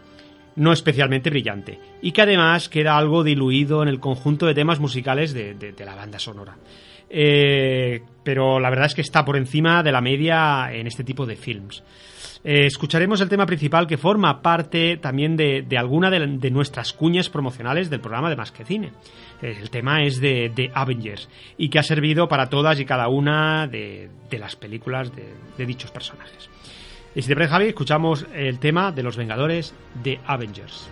no 0.56 0.74
especialmente 0.74 1.30
brillante, 1.30 1.80
y 2.02 2.12
que 2.12 2.22
además 2.22 2.70
queda 2.70 2.98
algo 2.98 3.24
diluido 3.24 3.82
en 3.82 3.90
el 3.90 4.00
conjunto 4.00 4.46
de 4.46 4.54
temas 4.54 4.80
musicales 4.80 5.34
de, 5.34 5.74
la 5.86 5.96
banda 5.96 6.20
sonora. 6.20 6.58
Eh, 7.10 8.02
pero 8.24 8.60
la 8.60 8.70
verdad 8.70 8.88
es 8.88 8.96
que 8.96 9.02
está 9.02 9.26
por 9.26 9.38
encima 9.38 9.84
de 9.84 9.92
la 9.92 10.02
media 10.02 10.70
en 10.74 10.88
este 10.88 11.04
tipo 11.04 11.26
de 11.26 11.36
films. 11.36 11.84
Eh, 12.44 12.66
escucharemos 12.66 13.22
el 13.22 13.30
tema 13.30 13.46
principal 13.46 13.86
que 13.86 13.98
forma 13.98 14.42
parte 14.42 14.98
también 14.98 15.38
de, 15.38 15.66
alguna 15.78 16.10
de, 16.10 16.52
nuestras 16.52 16.94
cuñas 16.94 17.30
promocionales 17.30 17.90
del 17.90 18.00
programa 18.00 18.30
de 18.30 18.36
Más 18.36 18.52
que 18.52 18.66
Cine. 18.66 18.92
Eh, 19.42 19.58
El 19.62 19.70
tema 19.70 20.04
es 20.04 20.20
de, 20.20 20.72
Avengers 20.74 21.30
y 21.58 21.70
que 21.70 21.80
ha 21.80 21.84
servido 21.84 22.28
para 22.28 22.50
todas 22.50 22.80
y 22.80 22.86
cada 22.86 23.08
una 23.10 23.68
de, 23.68 24.10
las 24.32 24.56
películas 24.56 25.16
de, 25.16 25.34
de 25.58 25.66
dichos 25.66 25.92
personajes. 25.92 26.50
Y 27.14 27.22
si 27.22 27.28
te 27.28 27.36
parece, 27.36 27.52
Javi, 27.52 27.66
escuchamos 27.68 28.26
el 28.34 28.60
tema 28.60 28.92
de 28.92 29.04
los 29.04 29.18
Vengadores 29.18 29.76
de 30.04 30.20
Avengers. 30.26 30.90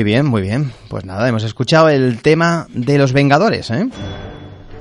Muy 0.00 0.04
bien, 0.06 0.24
muy 0.24 0.40
bien. 0.40 0.72
Pues 0.88 1.04
nada, 1.04 1.28
hemos 1.28 1.44
escuchado 1.44 1.90
el 1.90 2.22
tema 2.22 2.66
de 2.70 2.96
los 2.96 3.12
Vengadores, 3.12 3.70
¿eh? 3.70 3.86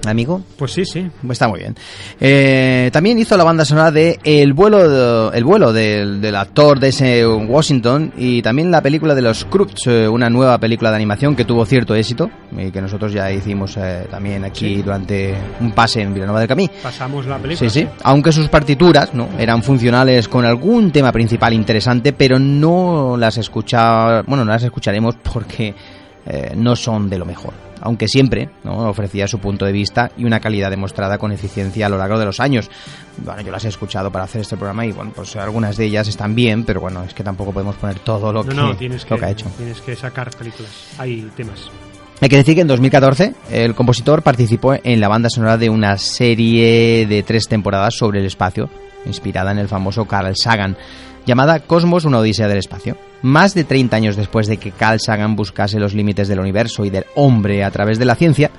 Amigo, 0.08 0.42
Pues 0.58 0.72
sí, 0.72 0.86
sí. 0.86 1.08
está 1.30 1.48
muy 1.50 1.60
bien. 1.60 1.76
Eh, 2.20 2.90
también 2.94 3.20
hizo 3.20 3.36
la 3.36 3.44
banda 3.44 3.66
sonora 3.66 3.92
de 3.92 4.18
El 4.24 4.54
vuelo, 4.54 4.90
de- 5.32 5.38
el 5.38 5.44
vuelo 5.44 5.74
del, 5.74 6.22
del 6.22 6.36
actor 6.36 6.80
de 6.80 6.88
ese 6.90 7.28
Washington 7.28 8.14
y 8.18 8.42
también 8.42 8.72
la 8.72 8.82
película 8.82 9.14
de 9.14 9.22
los 9.22 9.44
Croods, 9.46 9.88
eh, 9.88 10.08
una 10.08 10.30
nueva 10.30 10.58
película 10.58 10.90
de 10.90 10.96
animación 10.96 11.36
que 11.36 11.44
tuvo 11.46 11.66
cierto 11.66 11.96
éxito 11.96 12.30
y 12.58 12.72
que 12.72 12.82
nosotros 12.82 13.12
ya 13.12 13.30
hicimos 13.32 13.76
eh, 13.78 14.08
también 14.10 14.46
aquí 14.46 14.76
Sí. 14.78 14.82
durante 14.82 15.36
un 15.60 15.72
pase 15.74 16.02
en 16.02 16.14
Villanueva 16.14 16.40
del 16.40 16.48
Camí. 16.50 16.70
Pasamos 16.82 17.26
la 17.26 17.38
película. 17.38 17.70
Sí, 17.70 17.82
sí. 17.82 17.88
Aunque 18.04 18.32
sus 18.32 18.48
partituras 18.48 19.14
no 19.14 19.28
eran 19.38 19.62
funcionales 19.64 20.28
con 20.30 20.46
algún 20.46 20.92
tema 20.92 21.12
principal 21.12 21.54
interesante, 21.54 22.14
pero 22.14 22.40
no 22.40 23.16
las 23.18 23.38
escucha, 23.38 24.22
bueno, 24.22 24.46
no 24.46 24.52
las 24.52 24.64
escucharemos 24.64 25.16
porque 25.34 25.74
eh, 26.30 26.54
no 26.56 26.76
son 26.76 27.10
de 27.10 27.18
lo 27.18 27.26
mejor. 27.26 27.54
Aunque 27.82 28.08
siempre 28.08 28.50
¿no? 28.64 28.90
ofrecía 28.90 29.28
su 29.28 29.40
punto 29.40 29.66
de 29.66 29.72
vista 29.72 30.12
y 30.16 30.26
una 30.26 30.40
calidad 30.40 30.70
demostrada 30.70 31.18
con 31.18 31.32
eficiencia 31.32 31.88
a 31.88 31.90
lo 31.90 31.98
largo 31.98 32.20
de 32.20 32.26
los 32.26 32.40
años. 32.40 32.70
Bueno, 33.18 33.42
yo 33.42 33.52
las 33.52 33.66
he 33.66 33.70
escuchado 33.70 34.12
para 34.12 34.26
hacer 34.26 34.42
este 34.42 34.56
programa 34.56 34.86
y 34.86 34.92
bueno, 34.92 35.12
pues 35.16 35.36
algunas 35.38 35.76
de 35.76 35.86
ellas 35.86 36.08
están 36.08 36.36
bien, 36.36 36.66
pero 36.66 36.82
bueno, 36.82 37.04
es 37.04 37.14
que 37.14 37.24
tampoco 37.24 37.52
podemos 37.52 37.76
poner 37.78 38.00
todo 38.00 38.32
lo, 38.32 38.44
No, 38.44 38.50
que, 38.50 38.56
no, 38.56 38.76
tienes 38.76 39.10
lo 39.10 39.16
que, 39.16 39.20
que 39.20 39.26
ha 39.26 39.32
hecho. 39.32 39.48
tienes 39.58 39.82
que 39.82 39.96
sacar 39.96 40.30
películas. 40.32 40.72
Hay 41.00 41.32
temas. 41.36 41.72
Hay 42.22 42.28
que 42.28 42.36
decir 42.36 42.54
que 42.54 42.62
en 42.62 42.68
2014 42.68 43.34
el 43.50 43.74
compositor 43.74 44.22
participó 44.22 44.76
en 44.84 45.00
la 45.00 45.08
banda 45.08 45.30
sonora 45.30 45.58
de 45.58 45.70
una 45.70 45.98
serie 45.98 47.08
de 47.08 47.24
tres 47.24 47.48
temporadas 47.48 47.96
sobre 47.98 48.20
el 48.20 48.26
espacio, 48.26 48.70
inspirada 49.06 49.52
en 49.52 49.58
el 49.58 49.70
famoso 49.70 50.04
Carl 50.06 50.36
Sagan, 50.36 50.76
llamada 51.26 51.60
Cosmos, 51.60 52.06
una 52.06 52.20
odisea 52.20 52.48
del 52.48 52.58
espacio. 52.58 52.98
Más 53.22 53.54
de 53.54 53.64
30 53.64 53.96
años 53.96 54.16
después 54.16 54.48
de 54.48 54.58
que 54.58 54.72
Carl 54.72 55.00
Sagan 55.00 55.36
buscase 55.36 55.80
los 55.80 55.94
límites 55.94 56.28
del 56.28 56.40
universo 56.40 56.86
y 56.86 56.90
del 56.90 57.06
hombre 57.16 57.64
a 57.64 57.72
través 57.72 58.00
de 58.00 58.06
la 58.06 58.16
ciencia, 58.16 58.52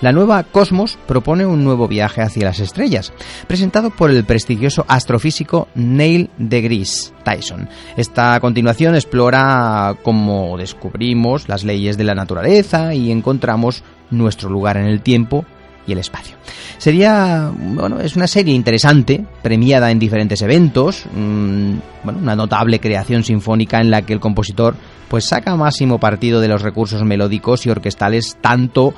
la 0.00 0.12
nueva 0.12 0.42
Cosmos 0.42 0.98
propone 1.06 1.46
un 1.46 1.64
nuevo 1.64 1.88
viaje 1.88 2.20
hacia 2.20 2.44
las 2.44 2.60
estrellas, 2.60 3.12
presentado 3.46 3.90
por 3.90 4.10
el 4.10 4.24
prestigioso 4.24 4.84
astrofísico 4.88 5.68
Neil 5.74 6.30
deGrasse 6.36 7.12
Tyson. 7.24 7.68
Esta 7.96 8.38
continuación 8.40 8.96
explora 8.96 9.96
cómo 10.02 10.58
descubrimos 10.58 11.48
las 11.48 11.64
leyes 11.64 11.96
de 11.96 12.04
la 12.04 12.14
naturaleza 12.14 12.94
y 12.94 13.10
encontramos 13.10 13.82
nuestro 14.10 14.50
lugar 14.50 14.76
en 14.76 14.86
el 14.86 15.00
tiempo 15.00 15.46
y 15.86 15.92
el 15.92 15.98
espacio. 15.98 16.36
Sería, 16.78 17.50
bueno, 17.56 18.00
es 18.00 18.16
una 18.16 18.26
serie 18.26 18.54
interesante, 18.54 19.24
premiada 19.42 19.90
en 19.90 19.98
diferentes 19.98 20.42
eventos, 20.42 21.04
mm, 21.12 21.74
bueno, 22.02 22.18
una 22.20 22.36
notable 22.36 22.80
creación 22.80 23.24
sinfónica 23.24 23.80
en 23.80 23.90
la 23.90 24.02
que 24.02 24.12
el 24.12 24.20
compositor 24.20 24.76
pues 25.08 25.26
saca 25.26 25.56
máximo 25.56 25.98
partido 25.98 26.40
de 26.40 26.48
los 26.48 26.62
recursos 26.62 27.02
melódicos 27.04 27.66
y 27.66 27.70
orquestales 27.70 28.36
tanto 28.40 28.94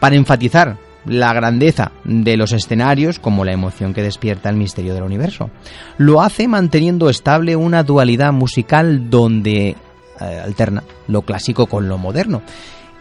para 0.00 0.16
enfatizar 0.16 0.78
la 1.04 1.32
grandeza 1.32 1.92
de 2.04 2.36
los 2.36 2.52
escenarios 2.52 3.18
como 3.18 3.44
la 3.44 3.52
emoción 3.52 3.94
que 3.94 4.02
despierta 4.02 4.50
el 4.50 4.56
misterio 4.56 4.94
del 4.94 5.04
universo. 5.04 5.50
Lo 5.96 6.22
hace 6.22 6.48
manteniendo 6.48 7.08
estable 7.08 7.56
una 7.56 7.82
dualidad 7.82 8.32
musical 8.32 9.08
donde 9.10 9.76
eh, 10.20 10.40
alterna 10.44 10.82
lo 11.06 11.22
clásico 11.22 11.66
con 11.66 11.88
lo 11.88 11.98
moderno, 11.98 12.42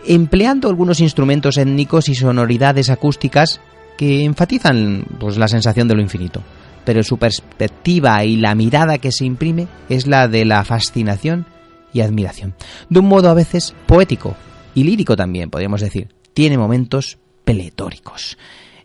empleando 0.08 0.70
algunos 0.70 1.00
instrumentos 1.00 1.58
étnicos 1.58 2.10
y 2.10 2.16
sonoridades 2.16 2.90
acústicas 2.90 3.60
que 3.98 4.24
enfatizan 4.24 5.06
pues, 5.20 5.38
la 5.38 5.48
sensación 5.48 5.88
de 5.88 5.96
lo 5.96 6.02
infinito. 6.02 6.42
Pero 6.86 7.04
su 7.04 7.18
perspectiva 7.18 8.24
y 8.24 8.38
la 8.38 8.56
mirada 8.56 8.98
que 8.98 9.12
se 9.12 9.26
imprime 9.26 9.68
es 9.90 10.08
la 10.08 10.28
de 10.28 10.46
la 10.46 10.64
fascinación 10.64 11.46
y 11.92 12.02
admiración. 12.02 12.56
De 12.90 13.00
un 13.00 13.08
modo 13.08 13.30
a 13.30 13.34
veces 13.34 13.76
poético 13.86 14.36
y 14.74 14.84
lírico 14.84 15.16
también, 15.16 15.50
podríamos 15.50 15.82
decir. 15.82 16.10
Tiene 16.34 16.58
momentos 16.58 17.18
peletóricos. 17.44 18.38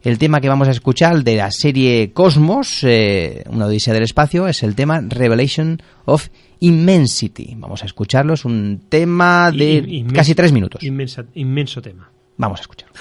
El 0.02 0.18
tema 0.18 0.40
que 0.40 0.48
vamos 0.48 0.66
a 0.68 0.72
escuchar 0.72 1.22
de 1.22 1.36
la 1.36 1.50
serie 1.52 2.12
Cosmos, 2.12 2.80
eh, 2.82 3.44
una 3.48 3.66
odisea 3.66 3.94
del 3.94 4.02
espacio, 4.02 4.48
es 4.48 4.62
el 4.64 4.74
tema 4.74 5.00
Revelation 5.00 5.80
of 6.06 6.28
Immensity. 6.58 7.54
Vamos 7.56 7.82
a 7.82 7.86
escucharlo, 7.86 8.34
es 8.34 8.44
un 8.44 8.82
tema 8.88 9.52
de 9.52 9.74
In- 9.86 10.10
casi 10.10 10.34
tres 10.34 10.52
minutos. 10.52 10.82
Inmensa- 10.82 11.26
inmenso 11.34 11.80
tema. 11.80 12.10
Vamos 12.36 12.58
a 12.58 12.62
escucharlo. 12.62 12.94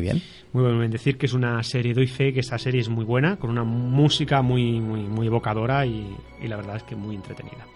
Muy 0.00 0.04
bien. 0.04 0.22
Muy 0.52 0.62
bueno, 0.64 0.82
en 0.82 0.90
decir 0.90 1.16
que 1.16 1.26
es 1.26 1.32
una 1.32 1.62
serie, 1.62 1.94
doy 1.94 2.06
fe 2.08 2.32
que 2.32 2.40
esta 2.40 2.58
serie 2.58 2.80
es 2.80 2.88
muy 2.88 3.04
buena, 3.04 3.36
con 3.36 3.50
una 3.50 3.62
música 3.62 4.42
muy, 4.42 4.80
muy, 4.80 5.02
muy 5.02 5.26
evocadora 5.28 5.86
y, 5.86 6.08
y 6.42 6.48
la 6.48 6.56
verdad 6.56 6.76
es 6.76 6.82
que 6.82 6.96
muy 6.96 7.14
entretenida. 7.14 7.66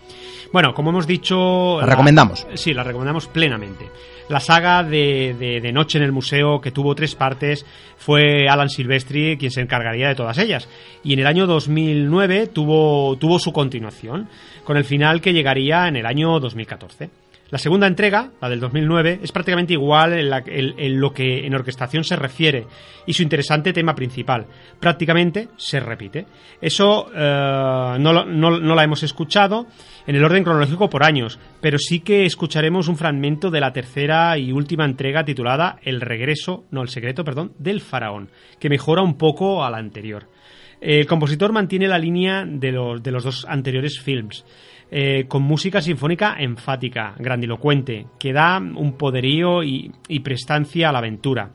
Bueno, 0.52 0.72
como 0.74 0.90
hemos 0.90 1.06
dicho... 1.06 1.78
La 1.80 1.86
recomendamos. 1.86 2.46
Sí, 2.54 2.74
la 2.74 2.82
recomendamos 2.82 3.28
plenamente. 3.28 3.86
La 4.28 4.40
saga 4.40 4.82
de, 4.82 5.34
de- 5.38 5.60
de 5.60 5.72
Noche 5.72 5.98
en 5.98 6.04
el 6.04 6.12
Museo, 6.12 6.60
que 6.60 6.70
tuvo 6.70 6.94
tres 6.94 7.14
partes, 7.14 7.64
fue 7.96 8.48
Alan 8.48 8.68
Silvestri 8.68 9.36
quien 9.36 9.50
se 9.52 9.60
encargaría 9.60 10.08
de 10.08 10.14
todas 10.14 10.38
ellas. 10.38 10.68
Y 11.04 11.12
en 11.12 11.20
el 11.20 11.26
año 11.26 11.46
2009 11.46 12.48
tuvo, 12.48 13.16
tuvo 13.18 13.38
su 13.38 13.52
continuación, 13.52 14.28
con 14.64 14.76
el 14.76 14.84
final 14.84 15.20
que 15.20 15.32
llegaría 15.32 15.86
en 15.88 15.96
el 15.96 16.06
año 16.06 16.40
2014. 16.40 17.10
La 17.50 17.58
segunda 17.58 17.86
entrega, 17.86 18.30
la 18.40 18.48
del 18.48 18.58
2009, 18.58 19.20
es 19.22 19.30
prácticamente 19.30 19.74
igual 19.74 20.12
en, 20.14 20.30
la- 20.30 20.42
en- 20.44 20.98
lo 21.00 21.12
que 21.12 21.46
en 21.46 21.54
orquestación 21.54 22.02
se 22.02 22.16
refiere 22.16 22.66
y 23.06 23.12
su 23.12 23.22
interesante 23.22 23.72
tema 23.72 23.94
principal. 23.94 24.46
Prácticamente 24.80 25.48
se 25.56 25.78
repite. 25.78 26.26
Eso 26.60 27.06
eh, 27.14 27.96
no- 28.00 28.24
no 28.24 28.74
la 28.74 28.82
hemos 28.82 29.02
escuchado 29.04 29.66
en 30.06 30.16
el 30.16 30.24
orden 30.24 30.42
cronológico 30.42 30.90
por 30.90 31.04
años, 31.04 31.38
pero 31.60 31.78
sí 31.78 32.00
que 32.00 32.24
escucharemos 32.26 32.88
un 32.88 32.96
fragmento 32.96 33.50
de 33.50 33.60
la 33.60 33.72
tercera 33.72 34.36
y 34.36 34.50
última 34.50 34.84
entrega 34.84 35.24
titulada 35.24 35.76
El 35.82 36.00
regreso, 36.00 36.64
no, 36.70 36.82
el 36.82 36.88
secreto, 36.88 37.24
perdón, 37.24 37.52
del 37.58 37.80
faraón, 37.80 38.30
que 38.58 38.68
mejora 38.68 39.02
un 39.02 39.16
poco 39.16 39.64
a 39.64 39.70
la 39.70 39.78
anterior. 39.78 40.26
El 40.86 41.06
compositor 41.06 41.50
mantiene 41.50 41.88
la 41.88 41.98
línea 41.98 42.44
de 42.46 42.70
los, 42.70 43.02
de 43.02 43.10
los 43.10 43.24
dos 43.24 43.46
anteriores 43.48 43.98
films, 44.00 44.44
eh, 44.90 45.24
con 45.26 45.42
música 45.42 45.80
sinfónica 45.80 46.36
enfática, 46.38 47.14
grandilocuente, 47.18 48.06
que 48.18 48.34
da 48.34 48.58
un 48.58 48.98
poderío 48.98 49.62
y, 49.62 49.90
y 50.08 50.20
prestancia 50.20 50.90
a 50.90 50.92
la 50.92 50.98
aventura. 50.98 51.52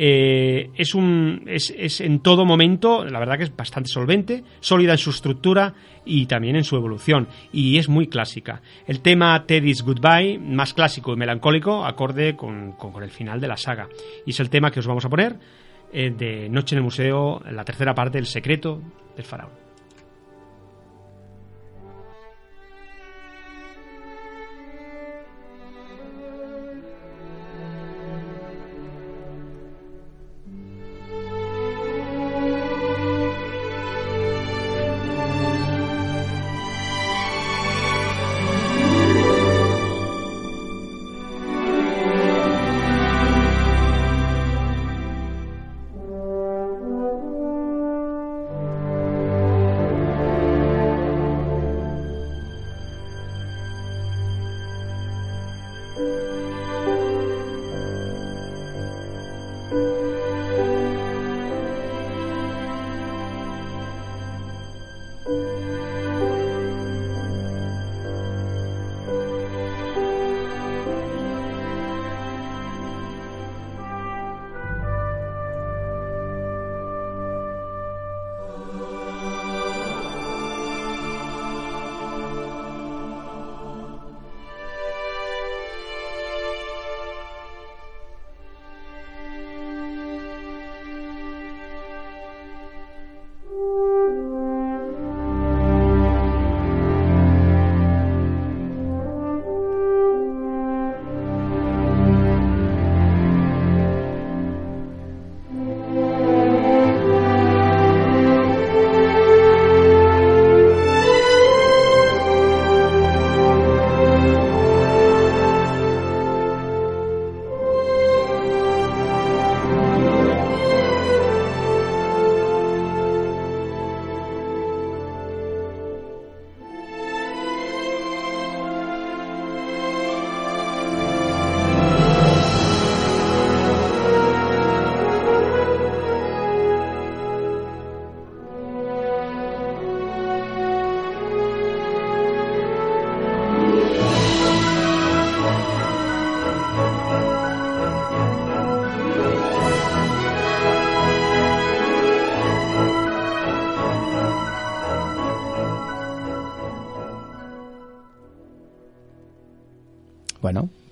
Eh, 0.00 0.70
es, 0.76 0.94
un, 0.94 1.44
es, 1.46 1.74
es 1.76 2.02
en 2.02 2.20
todo 2.20 2.44
momento, 2.44 3.04
la 3.06 3.18
verdad 3.18 3.38
que 3.38 3.44
es 3.44 3.56
bastante 3.56 3.88
solvente, 3.88 4.44
sólida 4.60 4.92
en 4.92 4.98
su 4.98 5.10
estructura 5.10 5.72
y 6.04 6.26
también 6.26 6.54
en 6.54 6.62
su 6.62 6.76
evolución, 6.76 7.26
y 7.52 7.78
es 7.78 7.88
muy 7.88 8.06
clásica. 8.06 8.60
El 8.86 9.00
tema 9.00 9.44
Teddy's 9.46 9.82
Goodbye, 9.82 10.38
más 10.38 10.74
clásico 10.74 11.14
y 11.14 11.16
melancólico, 11.16 11.86
acorde 11.86 12.36
con, 12.36 12.72
con- 12.72 12.92
con 12.92 13.02
el 13.02 13.10
final 13.10 13.40
de 13.40 13.48
la 13.48 13.56
saga. 13.56 13.88
Y 14.26 14.30
es 14.30 14.40
el 14.40 14.50
tema 14.50 14.70
que 14.70 14.80
os 14.80 14.86
vamos 14.86 15.04
a 15.06 15.08
poner 15.08 15.36
de 15.92 16.48
Noche 16.50 16.74
en 16.74 16.78
el 16.78 16.84
Museo, 16.84 17.40
la 17.50 17.64
tercera 17.64 17.94
parte, 17.94 18.18
El 18.18 18.26
secreto 18.26 18.80
del 19.16 19.24
faraón. 19.24 19.67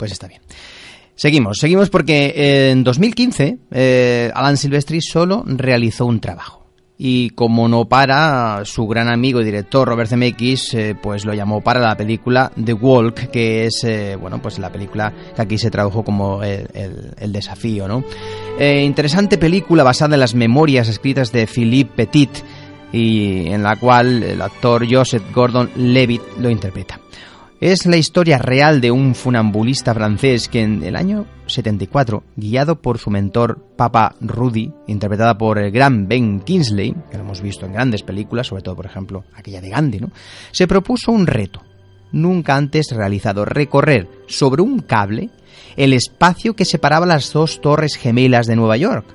Pues 0.07 0.13
está 0.13 0.29
bien. 0.29 0.41
Seguimos, 1.17 1.57
seguimos 1.59 1.91
porque 1.91 2.71
en 2.71 2.85
2015 2.85 3.59
eh, 3.73 4.31
Alan 4.35 4.57
Silvestri 4.57 5.01
solo 5.01 5.43
realizó 5.47 6.07
un 6.07 6.21
trabajo. 6.21 6.65
Y 6.99 7.31
como 7.31 7.69
no 7.69 7.87
para, 7.87 8.63
su 8.65 8.87
gran 8.87 9.09
amigo 9.09 9.41
y 9.41 9.45
director 9.45 9.87
Robert 9.87 10.09
Zemeckis 10.09 10.73
eh, 10.75 10.95
pues 11.01 11.25
lo 11.27 11.35
llamó 11.35 11.61
para 11.61 11.81
la 11.81 11.95
película 11.97 12.51
The 12.63 12.73
Walk, 12.73 13.31
que 13.31 13.67
es 13.67 13.83
eh, 13.85 14.17
bueno 14.17 14.41
pues 14.41 14.59
la 14.59 14.71
película 14.71 15.13
que 15.35 15.43
aquí 15.43 15.59
se 15.59 15.71
tradujo 15.71 16.03
como 16.05 16.43
el, 16.43 16.69
el- 17.19 17.33
desafío, 17.33 17.87
¿no? 17.89 18.03
Eh, 18.59 18.83
interesante 18.83 19.37
película 19.37 19.83
basada 19.83 20.15
en 20.15 20.21
las 20.21 20.35
memorias 20.35 20.89
escritas 20.89 21.33
de 21.33 21.47
Philippe 21.47 22.07
Petit 22.07 22.31
y 22.93 23.49
en 23.49 23.63
la 23.63 23.77
cual 23.77 24.23
el 24.23 24.41
actor 24.41 24.87
Joseph 24.91 25.23
Gordon-Levitt 25.35 26.23
lo 26.41 26.49
interpreta. 26.49 26.99
Es 27.59 27.87
la 27.87 27.97
historia 27.97 28.37
real 28.37 28.83
de 28.83 28.91
un 28.91 29.15
funambulista 29.15 29.95
francés 29.95 30.47
que 30.47 30.63
en 30.63 30.83
el 30.83 30.95
año 30.95 31.25
74, 31.47 32.23
guiado 32.37 32.83
por 32.83 32.99
su 32.99 33.09
mentor 33.09 33.65
Papa 33.77 34.15
Rudy, 34.21 34.75
interpretada 34.87 35.39
por 35.39 35.59
el 35.59 35.71
gran 35.71 36.07
Ben 36.07 36.41
Kingsley, 36.41 36.95
que 37.11 37.17
lo 37.17 37.25
hemos 37.25 37.41
visto 37.41 37.65
en 37.65 37.73
grandes 37.73 38.03
películas, 38.03 38.49
sobre 38.49 38.63
todo 38.63 38.77
por 38.77 38.85
ejemplo 38.85 39.25
aquella 39.35 39.63
de 39.63 39.71
Gandhi, 39.71 40.01
¿no? 40.01 40.11
se 40.53 40.67
propuso 40.67 41.13
un 41.13 41.27
reto, 41.27 41.63
nunca 42.13 42.57
antes 42.57 42.91
realizado, 42.91 43.47
recorrer 43.47 44.07
sobre 44.27 44.61
un 44.61 44.81
cable 44.81 45.31
el 45.79 45.95
espacio 45.95 46.55
que 46.55 46.67
separaba 46.67 47.07
las 47.07 47.33
dos 47.33 47.63
torres 47.63 47.97
gemelas 47.97 48.47
de 48.47 48.57
Nueva 48.57 48.77
York. 48.77 49.07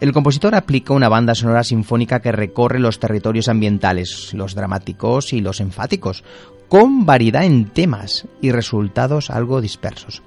El 0.00 0.12
compositor 0.12 0.54
aplica 0.54 0.92
una 0.92 1.08
banda 1.08 1.34
sonora 1.34 1.64
sinfónica 1.64 2.20
que 2.20 2.32
recorre 2.32 2.78
los 2.78 2.98
territorios 2.98 3.48
ambientales, 3.48 4.34
los 4.34 4.54
dramáticos 4.54 5.32
y 5.32 5.40
los 5.40 5.60
enfáticos, 5.60 6.24
con 6.68 7.06
variedad 7.06 7.44
en 7.44 7.66
temas 7.66 8.26
y 8.40 8.50
resultados 8.50 9.30
algo 9.30 9.60
dispersos. 9.60 10.22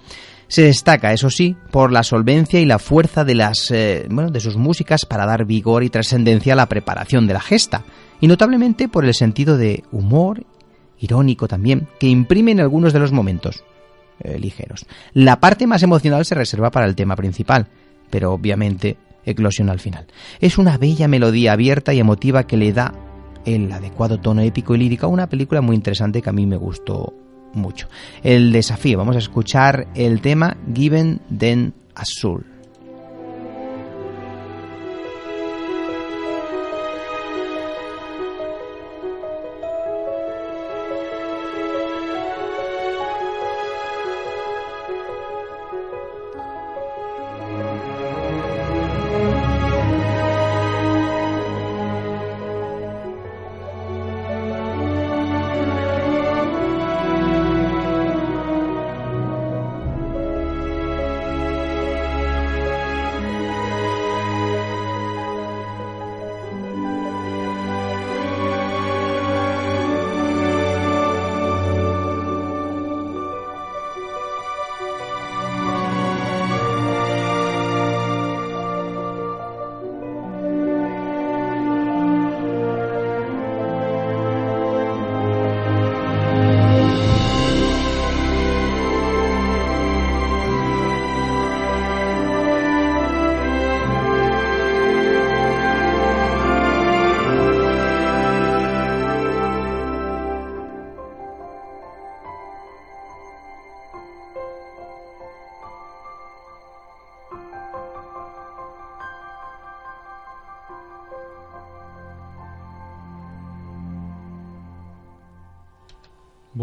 Se 0.47 0.63
destaca, 0.63 1.12
eso 1.12 1.30
sí, 1.30 1.58
por 1.71 1.91
la 1.91 2.04
solvencia 2.04 2.60
y 2.60 2.65
la 2.65 2.80
fuerza 2.80 3.26
de 3.26 3.36
las 3.36 3.69
eh, 3.71 4.06
bueno, 4.10 4.32
de 4.32 4.39
sus 4.39 4.56
músicas 4.56 5.06
para 5.06 5.26
dar 5.26 5.45
vigor 5.45 5.84
y 5.84 5.89
trascendencia 5.89 6.54
a 6.54 6.56
la 6.56 6.69
preparación 6.69 7.28
de 7.28 7.34
la 7.34 7.41
gesta, 7.41 7.84
y 8.21 8.28
notablemente 8.28 8.88
por 8.88 9.06
el 9.06 9.13
sentido 9.13 9.58
de 9.58 9.84
humor, 9.91 10.45
irónico 11.00 11.47
también, 11.47 11.88
que 12.00 12.08
imprime 12.08 12.52
en 12.52 12.62
algunos 12.62 12.93
de 12.93 13.00
los 13.00 13.12
momentos 13.12 13.63
eh, 14.19 14.39
ligeros. 14.39 14.86
La 15.13 15.39
parte 15.39 15.67
más 15.67 15.84
emocional 15.84 16.26
se 16.26 16.36
reserva 16.36 16.71
para 16.71 16.86
el 16.86 16.95
tema 16.95 17.15
principal, 17.15 17.67
pero 18.10 18.32
obviamente 18.32 18.97
eclosiona 19.26 19.73
al 19.73 19.80
final. 19.80 20.08
Es 20.39 20.58
una 20.58 20.78
bella 20.78 21.08
melodía 21.08 21.52
abierta 21.52 21.93
y 21.93 22.00
emotiva 22.00 22.47
que 22.47 22.58
le 22.58 22.71
da 22.71 22.93
el 23.47 23.71
adecuado 23.71 24.19
tono 24.19 24.41
épico 24.41 24.75
y 24.75 24.79
lírico 24.79 25.07
una 25.07 25.29
película 25.29 25.62
muy 25.62 25.75
interesante 25.75 26.21
que 26.21 26.29
a 26.29 26.33
mí 26.33 26.45
me 26.45 26.57
gustó 26.57 27.13
mucho. 27.53 27.88
El 28.21 28.51
desafío, 28.51 28.97
vamos 28.97 29.15
a 29.15 29.19
escuchar 29.19 29.88
el 29.95 30.21
tema 30.21 30.57
Given 30.73 31.21
Then 31.36 31.73
Azul. 31.95 32.45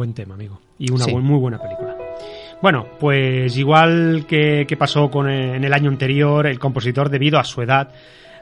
Buen 0.05 0.13
tema, 0.13 0.35
amigo. 0.35 0.61
Y 0.79 0.93
una 0.93 1.03
Sí. 1.07 1.11
bu- 1.13 1.23
muy 1.23 1.39
buena 1.39 1.59
película. 1.59 1.97
Bueno, 2.61 2.85
pues 3.01 3.57
igual 3.57 4.27
que, 4.29 4.67
que 4.69 4.77
pasó 4.77 5.11
con 5.11 5.31
eh, 5.31 5.57
en 5.57 5.65
el 5.65 5.73
año 5.73 5.89
anterior, 5.89 6.47
el 6.47 6.59
compositor, 6.59 7.09
debido 7.09 7.39
a 7.39 7.45
su 7.45 7.63
edad, 7.63 7.89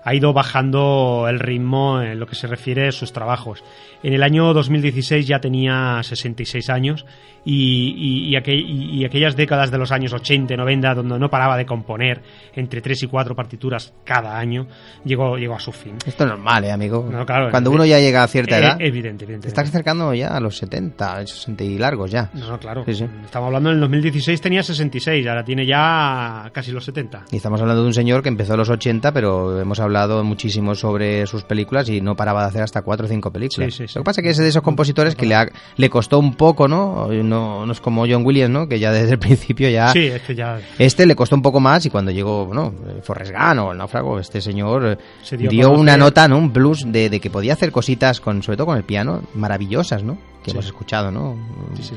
ha 0.05 0.15
ido 0.15 0.33
bajando 0.33 1.27
el 1.29 1.39
ritmo 1.39 2.01
en 2.03 2.19
lo 2.19 2.27
que 2.27 2.35
se 2.35 2.47
refiere 2.47 2.89
a 2.89 2.93
sus 2.93 3.13
trabajos. 3.13 3.63
En 4.03 4.13
el 4.13 4.23
año 4.23 4.53
2016 4.53 5.27
ya 5.27 5.41
tenía 5.41 6.01
66 6.03 6.71
años 6.71 7.07
y, 7.45 7.95
y- 7.97 8.29
y 8.31 8.37
aquel- 8.37 8.65
y- 8.69 9.05
aquellas 9.05 9.35
décadas 9.37 9.71
de 9.71 9.79
los 9.79 9.91
años 9.93 10.13
80 10.13 10.55
y 10.55 10.57
90 10.57 10.95
donde 10.95 11.19
no 11.19 11.29
paraba 11.31 11.57
de 11.57 11.67
componer 11.67 12.21
entre 12.55 12.81
3 12.81 13.03
y 13.05 13.07
4 13.09 13.35
partituras 13.35 13.93
cada 14.05 14.39
año, 14.39 14.67
llegó, 15.05 15.37
llegó 15.37 15.55
a 15.55 15.61
su 15.61 15.73
fin. 15.73 15.95
Esto 16.07 16.25
es 16.25 16.31
normal, 16.31 16.65
¿eh, 16.65 16.73
amigo? 16.73 17.09
No, 17.11 17.25
claro, 17.27 17.51
Cuando 17.51 17.71
es- 17.71 17.75
uno 17.77 17.85
ya 17.85 17.99
llega 17.99 18.23
a 18.23 18.29
cierta 18.29 18.57
Eh, 18.57 18.61
edad, 18.61 18.77
evidente, 18.81 19.25
evidente. 19.25 19.43
te 19.45 19.49
estás 19.49 19.69
acercando 19.69 20.13
ya 20.15 20.29
a 20.37 20.41
los 20.41 20.57
70, 20.57 21.27
60 21.27 21.65
y 21.65 21.79
largos 21.79 22.11
ya. 22.11 22.31
No, 22.35 22.49
no, 22.49 22.59
claro. 22.59 22.85
Sí, 22.87 22.95
sí. 22.95 23.07
Estamos 23.25 23.47
hablando 23.49 23.71
en 23.71 23.75
el 23.77 23.81
2016 23.83 24.41
tenía 24.41 24.63
66, 24.63 25.27
ahora 25.27 25.45
tiene 25.45 25.67
ya 25.67 26.51
casi 26.53 26.71
los 26.73 26.85
70. 26.85 27.25
Y 27.33 27.37
estamos 27.37 27.61
hablando 27.61 27.83
de 27.83 27.87
un 27.89 27.95
señor 27.95 28.23
que 28.23 28.29
empezó 28.29 28.53
en 28.55 28.59
los 28.59 28.71
80, 28.71 29.13
pero 29.13 29.61
hemos 29.61 29.81
hablado 29.99 30.25
muchísimo 30.25 30.75
sobre 30.75 31.27
sus 31.27 31.45
películas 31.45 31.89
y 31.89 32.01
no 32.01 32.17
paraba 32.17 32.43
de 32.43 32.49
hacer 32.49 32.63
hasta 32.63 32.83
cuatro 32.83 33.07
o 33.07 33.09
cinco 33.09 33.31
películas. 33.31 33.73
Sí, 33.75 33.79
sí, 33.87 33.89
sí. 33.89 33.95
Lo 33.99 34.03
que 34.03 34.05
pasa 34.07 34.21
es 34.21 34.25
que 34.25 34.31
es 34.31 34.37
de 34.39 34.49
esos 34.49 34.63
compositores 34.63 35.15
que 35.15 35.27
le, 35.27 35.35
ha- 35.35 35.49
le 35.77 35.91
costó 35.91 36.19
un 36.19 36.35
poco, 36.35 36.67
¿no? 36.69 37.09
No, 37.09 37.67
no 37.67 37.73
es 37.73 37.81
como 37.81 38.07
John 38.09 38.25
Williams, 38.25 38.51
¿no? 38.53 38.69
Que 38.69 38.79
ya 38.79 38.91
desde 38.93 39.13
el 39.13 39.19
principio 39.21 39.69
ya... 39.69 39.89
Sí, 39.93 40.07
es 40.07 40.23
que 40.23 40.35
ya 40.35 40.59
Este 40.79 41.07
le 41.07 41.15
costó 41.17 41.37
un 41.37 41.43
poco 41.43 41.61
más 41.61 41.85
y 41.87 41.91
cuando 41.91 42.11
llegó, 42.11 42.47
bueno, 42.47 42.75
Forrest 43.03 43.33
Gump 43.33 43.61
o 43.61 43.73
el 43.73 43.79
náufrago, 43.79 44.19
este 44.19 44.41
señor 44.41 44.87
eh, 44.87 44.99
Se 45.23 45.37
dio 45.37 45.71
una 45.71 45.97
nota, 45.97 46.27
¿no? 46.29 46.39
Un 46.39 46.53
blues 46.53 46.85
de, 46.87 47.11
de 47.11 47.21
que 47.21 47.31
podía 47.31 47.53
hacer 47.53 47.71
cositas, 47.73 48.21
con, 48.21 48.43
sobre 48.43 48.57
todo 48.57 48.67
con 48.69 48.77
el 48.77 48.85
piano, 48.85 49.23
maravillosas, 49.35 50.03
¿no? 50.03 50.17
Que 50.43 50.51
hemos 50.51 50.67
escuchado, 50.67 51.11
¿no? 51.13 51.37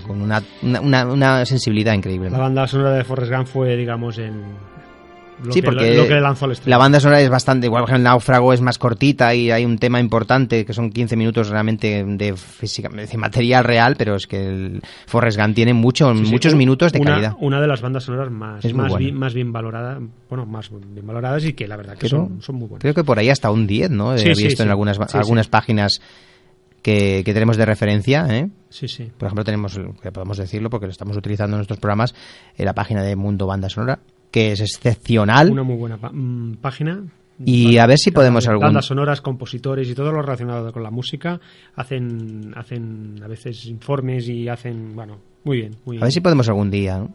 Con 0.05 0.21
una, 0.21 0.43
una, 0.61 1.05
una- 1.05 1.45
sensibilidad 1.45 1.93
increíble. 1.93 2.29
la 2.29 2.37
banda 2.37 2.67
sonora 2.67 2.91
de 2.91 3.03
Forrest 3.03 3.31
Gump 3.31 3.47
fue, 3.47 3.75
digamos, 3.75 4.17
el, 4.19 4.33
lo, 5.43 5.51
Sí, 5.51 5.61
que, 5.61 5.65
porque 5.65 5.95
lo 5.95 6.07
que 6.07 6.13
le 6.15 6.21
lanzó 6.21 6.45
al 6.45 6.51
estreno. 6.53 6.69
La 6.69 6.77
banda 6.77 6.99
sonora 6.99 7.19
es 7.21 7.29
bastante, 7.29 7.67
igual 7.67 7.85
que 7.85 7.93
el 7.93 8.03
náufrago 8.03 8.53
es 8.53 8.61
más 8.61 8.77
cortita 8.77 9.35
y 9.35 9.51
hay 9.51 9.65
un 9.65 9.77
tema 9.77 9.99
importante 9.99 10.65
que 10.65 10.73
son 10.73 10.89
15 10.91 11.15
minutos 11.15 11.49
realmente 11.49 12.03
de 12.05 12.35
física, 12.37 12.89
de 12.89 13.17
material 13.17 13.63
real, 13.63 13.95
pero 13.97 14.15
es 14.15 14.27
que 14.27 14.45
el 14.47 14.81
Forrest 15.07 15.37
Gump 15.39 15.53
tiene 15.55 15.73
mucho, 15.73 16.13
Sí, 16.15 16.23
muchos 16.31 16.55
minutos 16.55 16.93
de 16.93 16.99
una, 16.99 17.11
calidad. 17.11 17.33
Una 17.39 17.59
de 17.61 17.67
las 17.67 17.81
bandas 17.81 18.03
sonoras 18.03 18.31
más, 18.31 18.63
Es 18.63 18.73
más, 18.73 18.95
bien, 18.97 19.15
más 19.15 19.33
bien 19.33 19.51
valoradas, 19.51 19.99
bueno, 20.29 20.45
más 20.45 20.69
bien 20.71 21.05
valoradas 21.05 21.43
y 21.45 21.53
que 21.53 21.67
la 21.67 21.75
verdad 21.77 21.93
que 21.97 22.07
Creo- 22.07 22.27
son, 22.27 22.41
son 22.41 22.55
muy 22.55 22.67
buenas. 22.67 22.81
Creo 22.81 22.93
que 22.93 23.03
por 23.03 23.19
ahí 23.19 23.29
hasta 23.29 23.51
un 23.51 23.67
10, 23.67 23.89
¿no? 23.91 24.17
Sí, 24.17 24.27
He 24.29 24.33
visto 24.33 24.63
en 24.63 24.69
algunas, 24.69 24.97
algunas 25.15 25.47
páginas 25.47 26.01
que, 26.81 27.23
que 27.25 27.33
tenemos 27.33 27.57
de 27.57 27.65
referencia, 27.65 28.27
¿eh? 28.29 28.49
Sí, 28.69 28.87
sí. 28.87 29.11
Por 29.17 29.27
ejemplo, 29.27 29.43
tenemos, 29.43 29.79
que 30.01 30.11
podemos 30.11 30.37
decirlo 30.37 30.69
porque 30.69 30.85
lo 30.85 30.91
estamos 30.91 31.17
utilizando 31.17 31.55
en 31.55 31.59
nuestros 31.59 31.79
programas, 31.79 32.13
en 32.57 32.65
la 32.65 32.73
página 32.73 33.01
de 33.01 33.15
Mundo 33.15 33.47
Banda 33.47 33.69
Sonora, 33.69 33.99
que 34.31 34.51
es 34.51 34.61
excepcional. 34.61 35.51
Una 35.51 35.63
muy 35.63 35.75
buena 35.75 35.97
mm, 35.97 36.55
página. 36.61 37.03
Y 37.43 37.77
a 37.79 37.85
ver 37.85 37.97
si 37.97 38.11
podemos 38.11 38.47
algún- 38.47 38.63
Bandas 38.67 38.85
sonoras, 38.85 39.19
compositores 39.19 39.89
y 39.89 39.93
todo 39.95 40.11
lo 40.11 40.21
relacionado 40.21 40.71
con 40.71 40.83
la 40.83 40.89
música 40.91 41.39
hacen, 41.75 42.53
hacen 42.55 43.19
a 43.21 43.27
veces 43.27 43.65
informes 43.65 44.29
y 44.29 44.47
hacen, 44.47 44.95
bueno, 44.95 45.17
muy 45.43 45.57
bien. 45.57 45.75
Muy 45.85 45.97
A 45.97 46.01
ver 46.01 46.11
si 46.13 46.21
podemos 46.21 46.47
algún 46.47 46.71
día 46.71 46.97
¿no? 46.97 47.13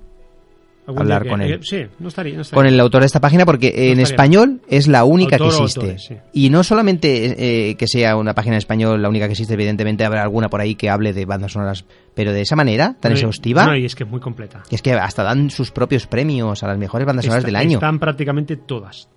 Hablar 0.86 1.28
con 1.28 1.40
él. 1.40 1.60
sí, 1.62 1.82
no 2.00 2.08
estaría. 2.08 2.34
No 2.34 2.42
estaría. 2.42 2.56
con 2.56 2.66
el 2.66 2.80
autor 2.80 3.02
de 3.02 3.06
esta 3.06 3.20
página 3.20 3.44
porque 3.46 3.68
en 3.68 4.00
estaría 4.00 4.02
español 4.04 4.60
es 4.68 4.88
la 4.88 5.04
única 5.04 5.36
Autor 5.36 5.48
que 5.50 5.56
existe. 5.62 5.80
autores, 5.80 6.04
sí. 6.04 6.16
Y 6.32 6.50
no 6.50 6.64
solamente 6.64 7.68
eh, 7.70 7.76
que 7.76 7.86
sea 7.86 8.16
una 8.16 8.34
página 8.34 8.56
en 8.56 8.58
español 8.58 9.00
la 9.00 9.08
única 9.08 9.26
que 9.26 9.32
existe, 9.32 9.54
evidentemente 9.54 10.04
habrá 10.04 10.22
alguna 10.22 10.48
por 10.48 10.60
ahí 10.60 10.74
que 10.74 10.90
hable 10.90 11.12
de 11.12 11.24
bandas 11.26 11.52
sonoras, 11.52 11.84
pero 12.14 12.32
de 12.32 12.40
esa 12.40 12.56
manera, 12.56 12.96
tan 12.98 13.12
No, 13.12 13.16
exhaustiva, 13.18 13.66
No, 13.66 13.76
y 13.76 13.84
es 13.84 13.94
que 13.94 14.02
es 14.04 14.10
muy 14.10 14.20
completa. 14.20 14.62
y 14.70 14.74
es 14.74 14.82
que 14.82 14.92
hasta 14.94 15.22
dan 15.22 15.50
sus 15.50 15.70
propios 15.70 16.06
premios 16.08 16.62
a 16.62 16.66
las 16.66 16.78
mejores 16.78 17.06
bandas 17.06 17.24
sonoras 17.24 17.42
Está- 17.44 17.46
del 17.48 17.56
año. 17.56 17.76
Están 17.78 17.98
prácticamente 18.00 18.56
todas. 18.56 19.08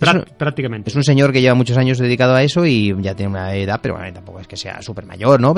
Es 0.00 0.08
Prá- 0.08 0.16
un- 0.16 0.24
prácticamente. 0.36 0.90
Es 0.90 0.96
un 0.96 1.04
señor 1.04 1.32
que 1.32 1.40
lleva 1.40 1.54
muchos 1.54 1.76
años 1.76 1.98
dedicado 1.98 2.34
a 2.34 2.42
eso 2.42 2.66
y 2.66 2.92
ya 3.00 3.14
tiene 3.14 3.30
una 3.30 3.54
edad, 3.54 3.78
pero 3.80 3.94
bueno, 3.94 4.12
tampoco 4.12 4.40
es 4.40 4.48
que 4.48 4.56
sea 4.56 4.82
súper 4.82 5.06
mayor, 5.06 5.40
¿no? 5.40 5.54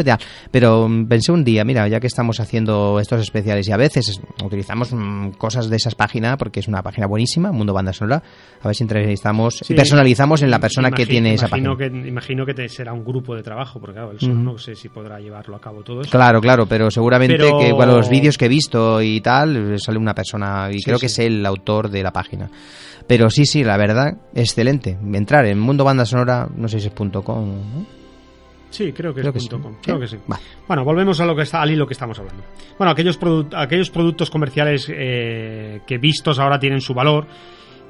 Pero, 0.50 0.88
mm, 0.88 1.06
pensé 1.06 1.32
un 1.32 1.44
día, 1.44 1.64
mira, 1.64 1.88
ya 1.88 1.98
que 2.00 2.06
estamos 2.06 2.40
haciendo 2.40 3.00
estos 3.00 3.20
especiales 3.22 3.66
y 3.68 3.72
a 3.72 3.76
veces 3.76 4.08
es- 4.10 4.20
utilizamos 4.44 4.92
mm, 4.92 5.30
cosas 5.38 5.70
de 5.70 5.76
esas 5.76 5.94
páginas, 5.94 6.36
porque 6.36 6.60
es 6.60 6.68
una 6.68 6.82
página 6.82 7.06
buenísima, 7.06 7.52
Mundo 7.52 7.72
Banda 7.72 7.92
Sonora, 7.92 8.22
a 8.60 8.66
ver 8.68 8.74
si 8.76 8.84
entrevistamos 8.84 9.60
Sí. 9.62 9.72
y 9.72 9.76
personalizamos 9.76 10.42
en 10.42 10.50
la 10.50 10.58
persona 10.58 10.90
que 10.90 11.06
tiene 11.06 11.34
esa 11.34 11.48
página. 11.48 11.74
Que, 11.76 11.86
imagino 11.86 12.44
que 12.44 12.52
te- 12.54 12.68
será 12.68 12.92
un 12.92 13.04
grupo 13.04 13.34
de 13.34 13.42
trabajo, 13.42 13.80
porque 13.80 13.94
claro, 13.94 14.10
él 14.12 14.20
solo 14.20 14.34
Ujú. 14.34 14.42
no 14.42 14.58
sé 14.58 14.74
si 14.74 14.88
podrá 14.90 15.18
llevarlo 15.20 15.56
a 15.56 15.60
cabo 15.60 15.82
todo 15.82 16.02
eso. 16.02 16.10
Claro, 16.10 16.40
claro, 16.40 16.66
pero 16.66 16.90
seguramente 16.90 17.36
Pero- 17.38 17.58
que 17.58 17.72
bueno, 17.72 17.96
los 17.96 18.08
vídeos 18.10 18.36
que 18.36 18.44
he 18.46 18.48
visto 18.48 19.00
y 19.00 19.20
tal, 19.20 19.78
sale 19.78 19.98
una 19.98 20.14
persona 20.14 20.68
y 20.70 20.78
Sí, 20.78 20.84
creo 20.84 20.98
que 20.98 21.06
es 21.06 21.18
el 21.18 21.44
autor 21.46 21.88
de 21.88 22.02
la 22.02 22.12
página. 22.12 22.50
Pero 23.06 23.28
sí, 23.30 23.44
sí, 23.44 23.62
la 23.64 23.76
verdad, 23.76 24.16
excelente. 24.34 24.98
Entrar 25.12 25.44
en 25.46 25.58
Mundo 25.58 25.84
Banda 25.84 26.04
Sonora, 26.06 26.48
no 26.56 26.68
sé 26.68 26.80
si 26.80 26.86
es 26.88 26.92
punto 26.94 27.22
.com, 27.22 27.48
¿no? 27.48 27.86
Sí, 28.70 28.92
creo 28.92 29.14
que 29.14 29.20
Creo 29.20 29.32
es 29.32 29.44
que 29.44 29.48
punto 29.50 29.56
sí. 29.56 29.62
com. 29.62 29.74
Creo 29.82 30.00
que 30.00 30.06
sí. 30.08 30.16
Vale. 30.26 30.42
Bueno, 30.66 30.84
volvemos 30.84 31.20
a 31.20 31.26
lo 31.26 31.36
que 31.36 31.42
está, 31.42 31.62
al 31.62 31.70
hilo 31.70 31.86
que 31.86 31.92
estamos 31.92 32.18
hablando. 32.18 32.42
Bueno, 32.76 32.90
aquellos, 32.90 33.20
produ- 33.20 33.52
aquellos 33.54 33.90
productos 33.90 34.30
comerciales 34.30 34.90
eh, 34.92 35.80
que 35.86 35.98
vistos 35.98 36.38
ahora 36.40 36.58
tienen 36.58 36.80
su 36.80 36.92
valor 36.92 37.26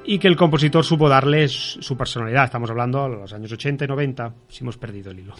y 0.05 0.19
que 0.19 0.27
el 0.27 0.35
compositor 0.35 0.83
supo 0.85 1.09
darles 1.09 1.51
su 1.79 1.97
personalidad. 1.97 2.43
Estamos 2.43 2.69
hablando 2.69 3.03
de 3.09 3.15
los 3.15 3.33
años 3.33 3.51
80 3.51 3.85
y 3.85 3.87
90, 3.87 4.33
si 4.49 4.63
hemos 4.63 4.77
perdido 4.77 5.09
el 5.11 5.19
hilo. 5.21 5.33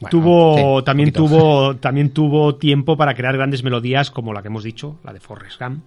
Bueno, 0.00 0.10
tuvo, 0.10 0.78
sí, 0.80 0.84
también, 0.84 1.12
tuvo, 1.12 1.76
también 1.76 2.10
tuvo 2.10 2.56
tiempo 2.56 2.96
para 2.96 3.14
crear 3.14 3.36
grandes 3.36 3.62
melodías 3.62 4.10
como 4.10 4.32
la 4.32 4.42
que 4.42 4.48
hemos 4.48 4.64
dicho, 4.64 4.98
la 5.04 5.12
de 5.12 5.20
Forrest 5.20 5.60
Gump 5.60 5.84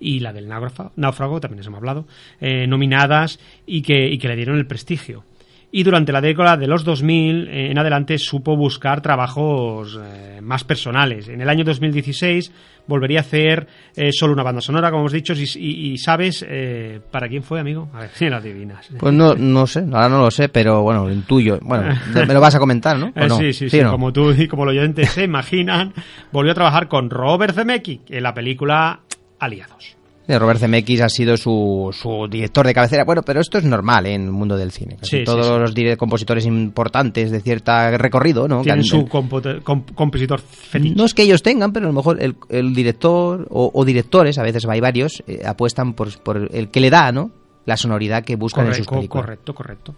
y 0.00 0.20
la 0.20 0.32
del 0.32 0.48
náufrago, 0.48 1.40
también 1.40 1.58
les 1.58 1.66
hemos 1.66 1.78
hablado, 1.78 2.06
eh, 2.40 2.66
nominadas 2.66 3.38
y 3.66 3.82
que, 3.82 4.08
y 4.08 4.18
que 4.18 4.28
le 4.28 4.36
dieron 4.36 4.56
el 4.58 4.66
prestigio. 4.66 5.24
y 5.72 5.82
durante 5.82 6.12
la 6.12 6.20
década 6.22 6.56
de 6.56 6.68
los 6.68 6.84
2000 6.84 7.48
eh, 7.48 7.70
en 7.70 7.78
adelante 7.78 8.16
supo 8.18 8.56
buscar 8.56 9.02
trabajos 9.02 9.98
eh, 10.00 10.40
más 10.40 10.64
personales. 10.64 11.28
En 11.28 11.40
el 11.40 11.48
año 11.50 11.64
2016 11.64 12.52
volvería 12.86 13.18
a 13.18 13.22
hacer 13.22 13.66
eh, 13.96 14.10
solo 14.12 14.32
una 14.32 14.44
banda 14.44 14.60
sonora, 14.62 14.90
como 14.90 15.02
hemos 15.02 15.12
dicho, 15.12 15.34
y, 15.34 15.42
y- 15.56 15.90
y 15.92 15.98
sabes 15.98 16.46
eh, 16.48 17.00
para 17.10 17.28
quién 17.28 17.42
fue, 17.42 17.58
amigo. 17.60 17.90
A 17.92 17.98
ver 18.02 18.10
si 18.14 18.26
lo 18.30 18.36
adivinas. 18.36 18.88
Pues 18.98 19.12
no, 19.12 19.34
no 19.34 19.66
sé, 19.66 19.80
ahora 19.80 20.08
no 20.08 20.18
lo 20.20 20.30
sé, 20.30 20.48
pero 20.48 20.82
bueno, 20.82 21.04
lo 21.06 21.12
intuyo. 21.12 21.58
Bueno, 21.60 21.94
me 22.14 22.32
lo 22.32 22.40
vas 22.40 22.54
a 22.54 22.58
comentar, 22.60 22.96
¿no? 22.98 23.06
¿O 23.08 23.12
Eh, 23.20 23.28
no? 23.28 23.36
sí, 23.36 23.52
sí, 23.52 23.68
sí, 23.68 23.80
no? 23.82 23.90
como 23.90 24.12
tú 24.12 24.30
y 24.30 24.46
como 24.46 24.64
los 24.64 24.72
oyentes 24.72 25.10
se 25.10 25.24
imaginan, 25.24 25.92
volvió 26.32 26.52
a 26.52 26.54
trabajar 26.54 26.86
con 26.88 27.10
Robert 27.10 27.54
Zemeckis 27.54 28.00
en 28.08 28.22
la 28.22 28.32
película 28.32 29.00
Aliados. 29.38 29.96
Eh, 30.28 30.40
Robert 30.40 30.58
Zemeckis 30.58 31.00
ha 31.02 31.08
sido 31.08 31.36
su, 31.36 31.90
su 31.92 32.26
director 32.28 32.66
de 32.66 32.74
cabecera. 32.74 33.04
Bueno, 33.04 33.22
pero 33.22 33.40
esto 33.40 33.58
es 33.58 33.64
normal 33.64 34.06
¿eh? 34.06 34.14
en 34.14 34.24
el 34.24 34.32
mundo 34.32 34.56
del 34.56 34.72
cine. 34.72 34.96
Casi 34.96 35.10
Sí, 35.10 35.16
sí, 35.18 35.24
todos 35.24 35.72
sí. 35.72 35.84
los 35.84 35.96
compositores 35.96 36.44
importantes 36.46 37.30
de 37.30 37.40
cierta 37.40 37.96
recorrido, 37.96 38.48
¿no? 38.48 38.62
Tienen 38.62 38.82
su 38.82 39.06
comp- 39.06 39.62
compositor 39.94 40.40
fetiche. 40.40 40.96
No 40.96 41.04
es 41.04 41.14
que 41.14 41.22
ellos 41.22 41.42
tengan, 41.44 41.72
pero 41.72 41.86
a 41.86 41.90
lo 41.90 41.94
mejor 41.94 42.20
el, 42.20 42.34
el 42.48 42.74
director 42.74 43.46
o, 43.50 43.70
o 43.72 43.84
directores, 43.84 44.36
a 44.38 44.42
veces 44.42 44.66
hay 44.68 44.80
varios, 44.80 45.22
eh, 45.28 45.42
apuestan 45.46 45.94
por, 45.94 46.08
por 46.20 46.48
el 46.52 46.70
que 46.70 46.80
le 46.80 46.90
da, 46.90 47.12
¿no? 47.12 47.30
La 47.64 47.76
sonoridad 47.76 48.24
que 48.24 48.34
buscan 48.36 48.66
en 48.66 48.74
sus 48.74 48.86
películas. 48.86 49.24
correcto, 49.24 49.54
correcto. 49.54 49.94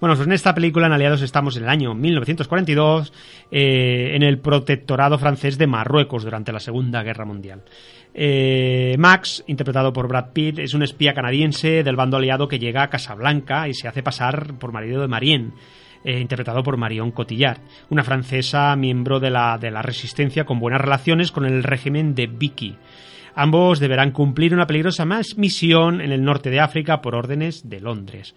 Bueno, 0.00 0.14
pues 0.16 0.26
en 0.26 0.32
esta 0.32 0.54
película, 0.54 0.86
en 0.86 0.92
Aliados, 0.92 1.22
estamos 1.22 1.56
en 1.56 1.64
el 1.64 1.68
año 1.68 1.94
1942, 1.94 3.12
eh, 3.50 4.12
en 4.14 4.22
el 4.24 4.38
protectorado 4.38 5.18
francés 5.18 5.56
de 5.58 5.66
Marruecos 5.68 6.24
durante 6.24 6.52
la 6.52 6.58
Segunda 6.60 7.02
Guerra 7.04 7.24
Mundial. 7.24 7.62
Eh, 8.14 8.94
Max, 8.98 9.42
interpretado 9.46 9.92
por 9.92 10.08
Brad 10.08 10.32
Pitt, 10.32 10.58
es 10.58 10.74
un 10.74 10.82
espía 10.82 11.14
canadiense 11.14 11.82
del 11.82 11.96
bando 11.96 12.18
aliado 12.18 12.48
que 12.48 12.58
llega 12.58 12.82
a 12.82 12.90
Casablanca 12.90 13.68
y 13.68 13.74
se 13.74 13.88
hace 13.88 14.02
pasar 14.02 14.54
por 14.58 14.72
marido 14.72 15.00
de 15.00 15.08
Marienne. 15.08 15.52
eh, 16.04 16.20
interpretado 16.20 16.62
por 16.62 16.76
Marion 16.76 17.12
Cotillard, 17.12 17.60
una 17.90 18.02
francesa 18.02 18.74
miembro 18.76 19.20
de 19.20 19.30
la, 19.30 19.58
de 19.58 19.70
la 19.70 19.82
resistencia 19.82 20.44
con 20.44 20.58
buenas 20.58 20.80
relaciones 20.80 21.30
con 21.30 21.44
el 21.44 21.62
régimen 21.62 22.14
de 22.14 22.26
Vichy. 22.26 22.76
Ambos 23.34 23.80
deberán 23.80 24.10
cumplir 24.12 24.52
una 24.54 24.66
peligrosa 24.66 25.06
misión 25.36 26.00
en 26.00 26.12
el 26.12 26.22
norte 26.22 26.50
de 26.50 26.60
África 26.60 27.00
por 27.00 27.14
órdenes 27.14 27.68
de 27.68 27.80
Londres. 27.80 28.34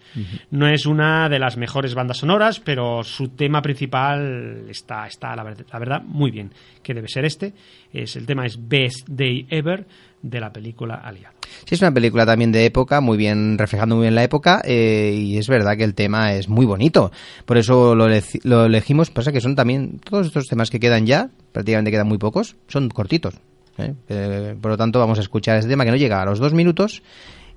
No 0.50 0.68
es 0.68 0.86
una 0.86 1.28
de 1.28 1.38
las 1.38 1.56
mejores 1.56 1.94
bandas 1.94 2.18
sonoras, 2.18 2.60
pero 2.60 3.02
su 3.04 3.28
tema 3.28 3.60
principal 3.62 4.64
está, 4.70 5.06
está 5.06 5.34
la, 5.36 5.42
ver- 5.44 5.66
la 5.72 5.78
verdad, 5.78 6.02
muy 6.02 6.30
bien. 6.30 6.50
Que 6.82 6.94
debe 6.94 7.08
ser 7.08 7.24
este. 7.24 7.52
Es, 7.92 8.16
el 8.16 8.26
tema 8.26 8.46
es 8.46 8.58
Best 8.68 9.08
Day 9.08 9.46
Ever 9.50 9.86
de 10.22 10.40
la 10.40 10.52
película 10.52 10.94
Aliado. 10.96 11.34
Sí, 11.64 11.74
es 11.76 11.80
una 11.82 11.92
película 11.92 12.26
también 12.26 12.50
de 12.50 12.64
época, 12.64 13.00
muy 13.00 13.16
bien, 13.16 13.58
reflejando 13.58 13.94
muy 13.96 14.04
bien 14.04 14.14
la 14.14 14.24
época, 14.24 14.60
eh, 14.64 15.12
y 15.16 15.38
es 15.38 15.46
verdad 15.48 15.76
que 15.76 15.84
el 15.84 15.94
tema 15.94 16.32
es 16.32 16.48
muy 16.48 16.66
bonito. 16.66 17.12
Por 17.44 17.58
eso 17.58 17.94
lo, 17.94 18.08
lo 18.44 18.64
elegimos, 18.64 19.10
pasa 19.10 19.30
que 19.30 19.40
son 19.40 19.54
también, 19.54 20.00
todos 20.00 20.26
estos 20.26 20.46
temas 20.46 20.70
que 20.70 20.80
quedan 20.80 21.06
ya, 21.06 21.28
prácticamente 21.52 21.90
quedan 21.92 22.08
muy 22.08 22.18
pocos, 22.18 22.56
son 22.66 22.88
cortitos. 22.88 23.34
¿Eh? 23.78 23.94
Eh, 24.08 24.56
por 24.60 24.72
lo 24.72 24.76
tanto, 24.76 24.98
vamos 24.98 25.18
a 25.18 25.22
escuchar 25.22 25.56
este 25.56 25.68
tema 25.68 25.84
que 25.84 25.90
no 25.90 25.96
llega 25.96 26.22
a 26.22 26.24
los 26.24 26.38
dos 26.38 26.52
minutos, 26.52 27.02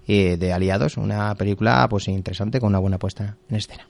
eh, 0.07 0.37
de 0.37 0.53
Aliados, 0.53 0.97
una 0.97 1.35
película 1.35 1.87
pues 1.89 2.07
interesante 2.07 2.59
con 2.59 2.69
una 2.69 2.79
buena 2.79 2.97
puesta 2.97 3.37
en 3.49 3.55
escena. 3.55 3.87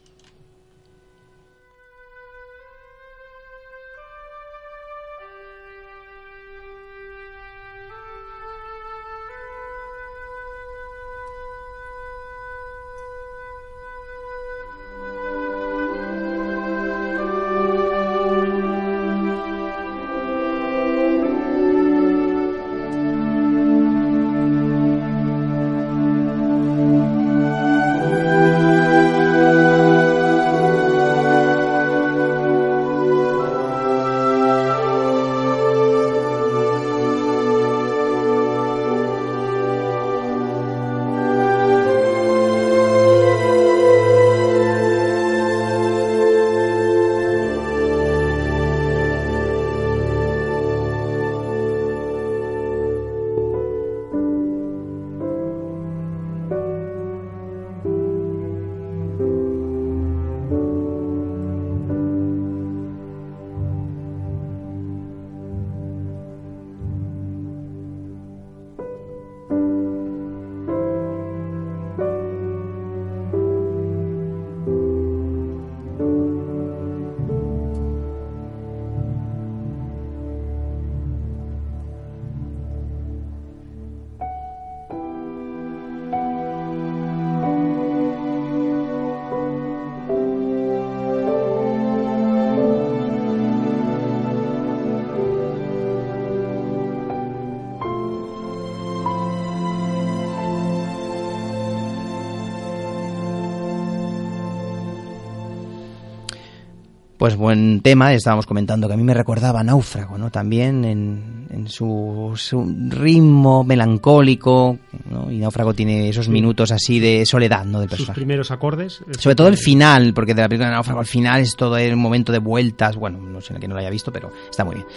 Pues 107.20 107.36
buen 107.36 107.82
tema, 107.82 108.14
estábamos 108.14 108.46
comentando 108.46 108.88
que 108.88 108.94
a 108.94 108.98
mí 108.98 109.04
me 109.04 109.14
recordaba 109.14 109.62
Náufrago, 109.62 110.18
¿no? 110.18 110.32
También 110.32 110.86
en, 110.86 111.48
en 111.50 111.68
su, 111.68 112.32
su 112.38 112.64
ritmo 112.88 113.66
melancólico, 113.66 114.80
¿no? 115.12 115.30
Y 115.30 115.40
Náufrago 115.40 115.74
tiene 115.74 116.08
esos 116.08 116.30
minutos 116.30 116.72
así 116.72 116.98
de 117.02 117.26
soledad, 117.26 117.66
¿no? 117.66 117.82
Del 117.82 117.90
Sus 117.90 117.98
personaje. 117.98 118.20
primeros 118.22 118.52
acordes. 118.52 119.02
Sobre 119.20 119.36
todo 119.36 119.50
el 119.50 119.58
final, 119.58 120.14
porque 120.14 120.34
de 120.34 120.44
la 120.44 120.48
película 120.48 120.70
de 120.70 120.76
Náufrago 120.76 121.02
al 121.02 121.06
final 121.08 121.42
es 121.42 121.58
todo 121.58 121.76
el 121.78 121.98
momento 121.98 122.32
de 122.32 122.40
vueltas. 122.40 122.96
Bueno, 122.96 123.20
no 123.20 123.42
sé 123.42 123.54
que 123.56 123.68
no 123.68 123.74
lo 123.74 123.82
haya 123.82 123.90
visto, 123.90 124.14
pero 124.14 124.32
está 124.50 124.64
muy 124.64 124.76
bien. 124.76 124.88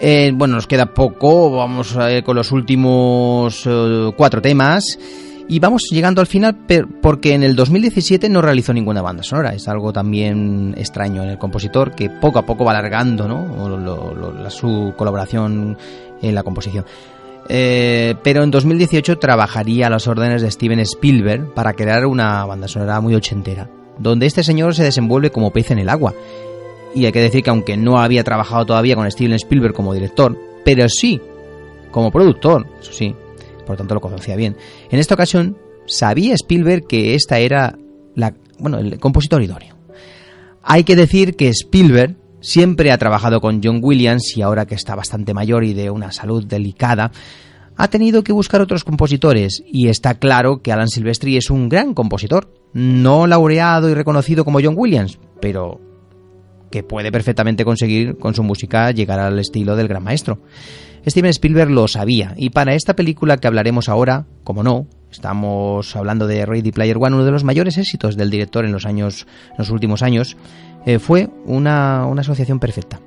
Eh, 0.00 0.32
bueno, 0.34 0.56
nos 0.56 0.66
queda 0.66 0.92
poco. 0.92 1.52
Vamos 1.58 1.96
a 1.96 2.10
ir 2.10 2.24
con 2.24 2.34
los 2.34 2.50
últimos 2.50 3.62
eh, 3.66 4.10
cuatro 4.16 4.42
temas. 4.42 4.98
Y 5.52 5.58
vamos 5.58 5.82
llegando 5.90 6.22
al 6.22 6.26
final 6.26 6.56
porque 7.02 7.34
en 7.34 7.42
el 7.42 7.54
2017 7.54 8.30
no 8.30 8.40
realizó 8.40 8.72
ninguna 8.72 9.02
banda 9.02 9.22
sonora. 9.22 9.50
Es 9.52 9.68
algo 9.68 9.92
también 9.92 10.74
extraño 10.78 11.22
en 11.22 11.28
el 11.28 11.36
compositor 11.36 11.94
que 11.94 12.08
poco 12.08 12.38
a 12.38 12.46
poco 12.46 12.64
va 12.64 12.70
alargando 12.70 13.28
¿no? 13.28 13.68
Lo- 13.68 14.14
lo- 14.14 14.50
su 14.50 14.94
colaboración 14.96 15.76
en 16.22 16.34
la 16.34 16.42
composición. 16.42 16.86
Eh, 17.50 18.14
pero 18.22 18.42
en 18.44 18.50
2018 18.50 19.18
trabajaría 19.18 19.88
a 19.88 19.90
las 19.90 20.06
órdenes 20.06 20.40
de 20.40 20.50
Steven 20.50 20.80
Spielberg 20.80 21.52
para 21.52 21.74
crear 21.74 22.06
una 22.06 22.46
banda 22.46 22.66
sonora 22.66 23.02
muy 23.02 23.14
ochentera, 23.14 23.68
donde 23.98 24.24
este 24.24 24.42
señor 24.42 24.74
se 24.74 24.84
desenvuelve 24.84 25.30
como 25.30 25.50
pez 25.50 25.70
en 25.70 25.80
el 25.80 25.90
agua. 25.90 26.14
Y 26.94 27.04
hay 27.04 27.12
que 27.12 27.20
decir 27.20 27.42
que 27.42 27.50
aunque 27.50 27.76
no 27.76 27.98
había 28.00 28.24
trabajado 28.24 28.64
todavía 28.64 28.96
con 28.96 29.10
Steven 29.10 29.34
Spielberg 29.34 29.74
como 29.74 29.92
director, 29.92 30.34
pero 30.64 30.88
sí 30.88 31.20
como 31.90 32.10
productor, 32.10 32.66
eso 32.80 32.92
sí, 32.92 33.14
por 33.66 33.76
tanto 33.76 33.94
lo 33.94 34.00
conocía 34.00 34.36
bien. 34.36 34.56
En 34.90 34.98
esta 34.98 35.14
ocasión 35.14 35.56
sabía 35.86 36.34
Spielberg 36.34 36.86
que 36.86 37.14
esta 37.14 37.38
era 37.38 37.78
la, 38.14 38.34
bueno, 38.58 38.78
el 38.78 38.98
compositor 38.98 39.42
idóneo. 39.42 39.76
Hay 40.62 40.84
que 40.84 40.96
decir 40.96 41.36
que 41.36 41.48
Spielberg 41.48 42.16
siempre 42.40 42.92
ha 42.92 42.98
trabajado 42.98 43.40
con 43.40 43.60
John 43.62 43.80
Williams 43.82 44.36
y 44.36 44.42
ahora 44.42 44.66
que 44.66 44.74
está 44.74 44.94
bastante 44.94 45.34
mayor 45.34 45.64
y 45.64 45.74
de 45.74 45.90
una 45.90 46.12
salud 46.12 46.44
delicada, 46.44 47.12
ha 47.76 47.88
tenido 47.88 48.22
que 48.22 48.32
buscar 48.32 48.60
otros 48.60 48.84
compositores 48.84 49.62
y 49.66 49.88
está 49.88 50.14
claro 50.14 50.60
que 50.62 50.72
Alan 50.72 50.88
Silvestri 50.88 51.36
es 51.36 51.50
un 51.50 51.68
gran 51.68 51.94
compositor, 51.94 52.52
no 52.72 53.26
laureado 53.26 53.88
y 53.88 53.94
reconocido 53.94 54.44
como 54.44 54.60
John 54.62 54.74
Williams, 54.76 55.18
pero 55.40 55.80
que 56.70 56.82
puede 56.82 57.12
perfectamente 57.12 57.64
conseguir 57.64 58.18
con 58.18 58.34
su 58.34 58.42
música 58.42 58.90
llegar 58.90 59.20
al 59.20 59.38
estilo 59.38 59.76
del 59.76 59.88
gran 59.88 60.02
maestro. 60.02 60.40
Steven 61.06 61.30
Spielberg 61.30 61.70
lo 61.70 61.88
sabía 61.88 62.34
y 62.36 62.50
para 62.50 62.74
esta 62.74 62.94
película 62.94 63.36
que 63.36 63.48
hablaremos 63.48 63.88
ahora, 63.88 64.26
como 64.44 64.62
no, 64.62 64.86
estamos 65.10 65.96
hablando 65.96 66.26
de 66.26 66.46
Ready 66.46 66.72
Player 66.72 66.96
One, 66.96 67.16
uno 67.16 67.24
de 67.24 67.32
los 67.32 67.44
mayores 67.44 67.76
éxitos 67.76 68.16
del 68.16 68.30
director 68.30 68.64
en 68.64 68.72
los 68.72 68.86
años, 68.86 69.26
en 69.50 69.58
los 69.58 69.70
últimos 69.70 70.02
años, 70.02 70.36
eh, 70.86 70.98
fue 70.98 71.28
una, 71.44 72.06
una 72.06 72.20
asociación 72.20 72.58
perfecta. 72.58 73.00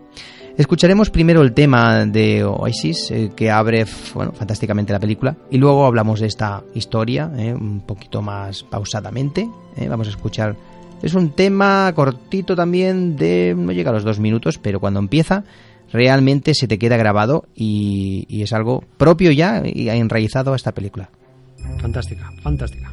Escucharemos 0.57 1.09
primero 1.09 1.41
el 1.41 1.51
tema 1.51 2.05
de 2.05 2.45
Oasis, 2.45 3.11
eh, 3.11 3.31
que 3.35 3.51
abre 3.51 3.85
bueno, 4.13 4.31
fantásticamente 4.31 4.93
la 4.93 5.01
película, 5.01 5.35
y 5.51 5.57
luego 5.57 5.85
hablamos 5.85 6.21
de 6.21 6.27
esta 6.27 6.63
historia 6.73 7.29
eh, 7.37 7.53
un 7.53 7.81
poquito 7.81 8.21
más 8.21 8.63
pausadamente. 8.63 9.49
eh. 9.75 9.87
Vamos 9.89 10.07
a 10.07 10.11
escuchar. 10.11 10.55
Es 11.01 11.13
un 11.13 11.31
tema 11.31 11.91
cortito 11.93 12.55
también, 12.55 13.17
de 13.17 13.53
no 13.55 13.73
llega 13.73 13.89
a 13.89 13.93
los 13.93 14.05
dos 14.05 14.19
minutos, 14.19 14.57
pero 14.57 14.79
cuando 14.79 14.99
empieza 14.99 15.43
realmente 15.91 16.53
se 16.53 16.67
te 16.67 16.77
queda 16.77 16.97
grabado 16.97 17.45
y, 17.55 18.25
es 18.41 18.53
algo 18.53 18.83
propio 18.97 19.31
ya 19.31 19.63
y 19.65 19.89
enraizado 19.89 20.53
a 20.53 20.55
esta 20.55 20.73
película. 20.73 21.09
Fantástica, 21.79 22.31
fantástica. 22.41 22.91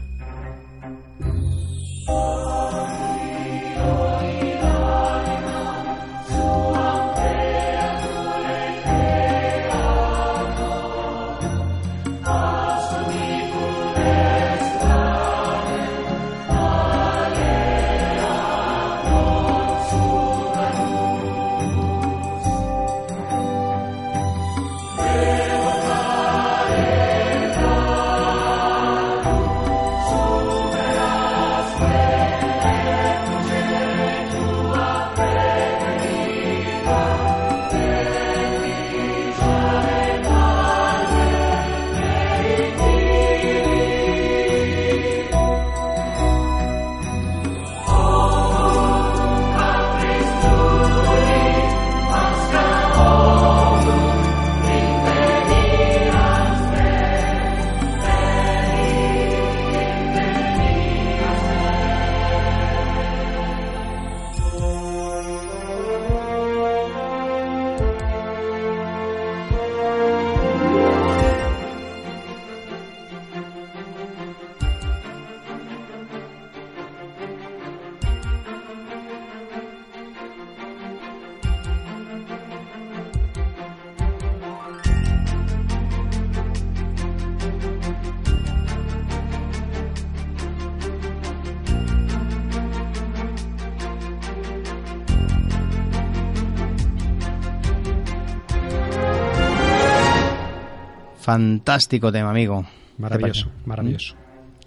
Fantástico 101.33 102.13
tema, 102.13 102.29
amigo. 102.29 102.63
Maravilloso, 102.99 103.49
maravilloso. 103.65 104.15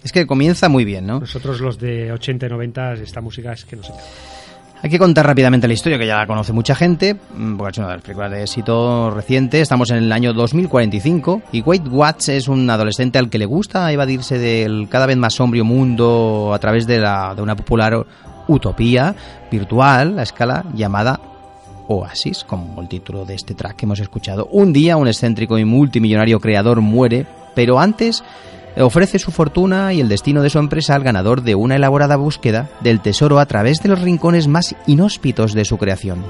Es 0.04 0.12
que 0.12 0.26
comienza 0.26 0.68
muy 0.68 0.84
bien, 0.84 1.06
¿no? 1.06 1.20
Nosotros 1.20 1.62
los 1.62 1.78
de 1.78 2.12
80 2.12 2.48
y 2.48 2.50
90, 2.50 2.94
esta 2.94 3.22
música 3.22 3.54
es 3.54 3.66
que 3.66 3.76
no 3.76 3.84
sé. 3.84 3.94
Hay 4.82 4.90
que 4.90 4.98
contar 4.98 5.28
rápidamente 5.28 5.68
la 5.68 5.74
historia, 5.74 6.00
que 6.00 6.08
ya 6.08 6.18
la 6.18 6.26
conoce 6.26 6.54
mucha 6.54 6.74
gente, 6.74 7.14
mm, 7.14 7.56
porque 7.56 7.72
es 7.74 7.78
una 7.78 7.88
de 7.90 7.94
las 7.94 8.02
películas 8.02 8.32
de 8.32 8.42
éxito 8.42 9.12
reciente. 9.12 9.62
Estamos 9.62 9.92
en 9.92 9.98
el 9.98 10.12
año 10.12 10.34
2045 10.34 11.44
y 11.52 11.62
Wade 11.62 11.88
Watts 11.88 12.30
es 12.30 12.48
un 12.48 12.68
adolescente 12.68 13.20
al 13.20 13.30
que 13.30 13.38
le 13.38 13.46
gusta 13.46 13.92
evadirse 13.92 14.40
del 14.40 14.88
cada 14.90 15.06
vez 15.06 15.18
más 15.18 15.36
sombrío 15.36 15.66
mundo 15.66 16.52
a 16.52 16.58
través 16.58 16.88
de, 16.88 17.00
la, 17.00 17.36
de 17.36 17.44
una 17.44 17.56
popular 17.56 18.06
utopía 18.48 19.14
virtual 19.52 20.18
a 20.18 20.24
escala 20.24 20.66
llamada 20.74 21.20
Oasis, 21.88 22.44
como 22.44 22.82
el 22.82 22.88
título 22.88 23.26
de 23.26 23.36
este 23.36 23.54
track 23.54 23.76
que 23.76 23.86
hemos 23.86 24.00
escuchado. 24.00 24.48
Un 24.52 24.74
día 24.74 24.98
un 24.98 25.08
excéntrico 25.08 25.58
y 25.58 25.66
multimillonario 25.66 26.40
creador 26.40 26.82
muere, 26.82 27.26
pero 27.54 27.80
antes 27.80 28.24
ofrece 28.84 29.20
su 29.20 29.32
fortuna 29.32 29.94
y 29.94 30.02
el 30.02 30.10
destino 30.10 30.42
de 30.42 30.50
su 30.50 30.60
empresa 30.60 30.96
al 30.96 31.04
ganador 31.04 31.42
de 31.42 31.56
una 31.56 31.76
elaborada 31.76 32.16
búsqueda 32.18 32.70
del 32.82 33.00
tesoro 33.00 33.40
a 33.40 33.46
través 33.46 33.80
de 33.82 33.90
los 33.90 34.02
rincones 34.02 34.48
más 34.48 34.76
inhóspitos 34.88 35.54
de 35.54 35.66
su 35.66 35.78
creación. 35.78 36.24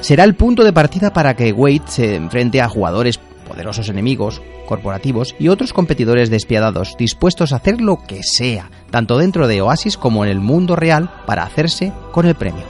Será 0.00 0.24
el 0.24 0.34
punto 0.34 0.64
de 0.64 0.72
partida 0.74 1.14
para 1.14 1.34
que 1.34 1.52
Wade 1.52 1.80
se 1.86 2.16
enfrente 2.16 2.60
a 2.60 2.68
jugadores 2.68 3.18
poderosos 3.54 3.88
enemigos, 3.88 4.42
corporativos 4.66 5.36
y 5.38 5.46
otros 5.46 5.72
competidores 5.72 6.28
despiadados, 6.28 6.96
dispuestos 6.98 7.52
a 7.52 7.56
hacer 7.56 7.80
lo 7.80 7.98
que 7.98 8.24
sea, 8.24 8.68
tanto 8.90 9.16
dentro 9.16 9.46
de 9.46 9.62
Oasis 9.62 9.96
como 9.96 10.24
en 10.24 10.30
el 10.32 10.40
mundo 10.40 10.74
real, 10.74 11.08
para 11.24 11.44
hacerse 11.44 11.92
con 12.10 12.26
el 12.26 12.34
premio. 12.34 12.64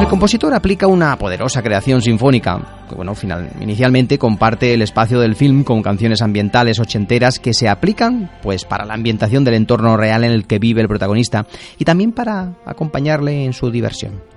El 0.00 0.08
compositor 0.08 0.52
aplica 0.54 0.88
una 0.88 1.16
poderosa 1.16 1.62
creación 1.62 2.02
sinfónica, 2.02 2.84
que 2.88 2.96
bueno, 2.96 3.14
final, 3.14 3.48
inicialmente 3.60 4.18
comparte 4.18 4.74
el 4.74 4.82
espacio 4.82 5.20
del 5.20 5.36
film 5.36 5.62
con 5.62 5.80
canciones 5.80 6.20
ambientales 6.20 6.80
ochenteras 6.80 7.38
que 7.38 7.54
se 7.54 7.68
aplican 7.68 8.28
pues 8.42 8.64
para 8.64 8.84
la 8.84 8.94
ambientación 8.94 9.44
del 9.44 9.54
entorno 9.54 9.96
real 9.96 10.24
en 10.24 10.32
el 10.32 10.48
que 10.48 10.58
vive 10.58 10.80
el 10.80 10.88
protagonista 10.88 11.46
y 11.78 11.84
también 11.84 12.10
para 12.10 12.54
acompañarle 12.66 13.44
en 13.44 13.52
su 13.52 13.70
diversión. 13.70 14.31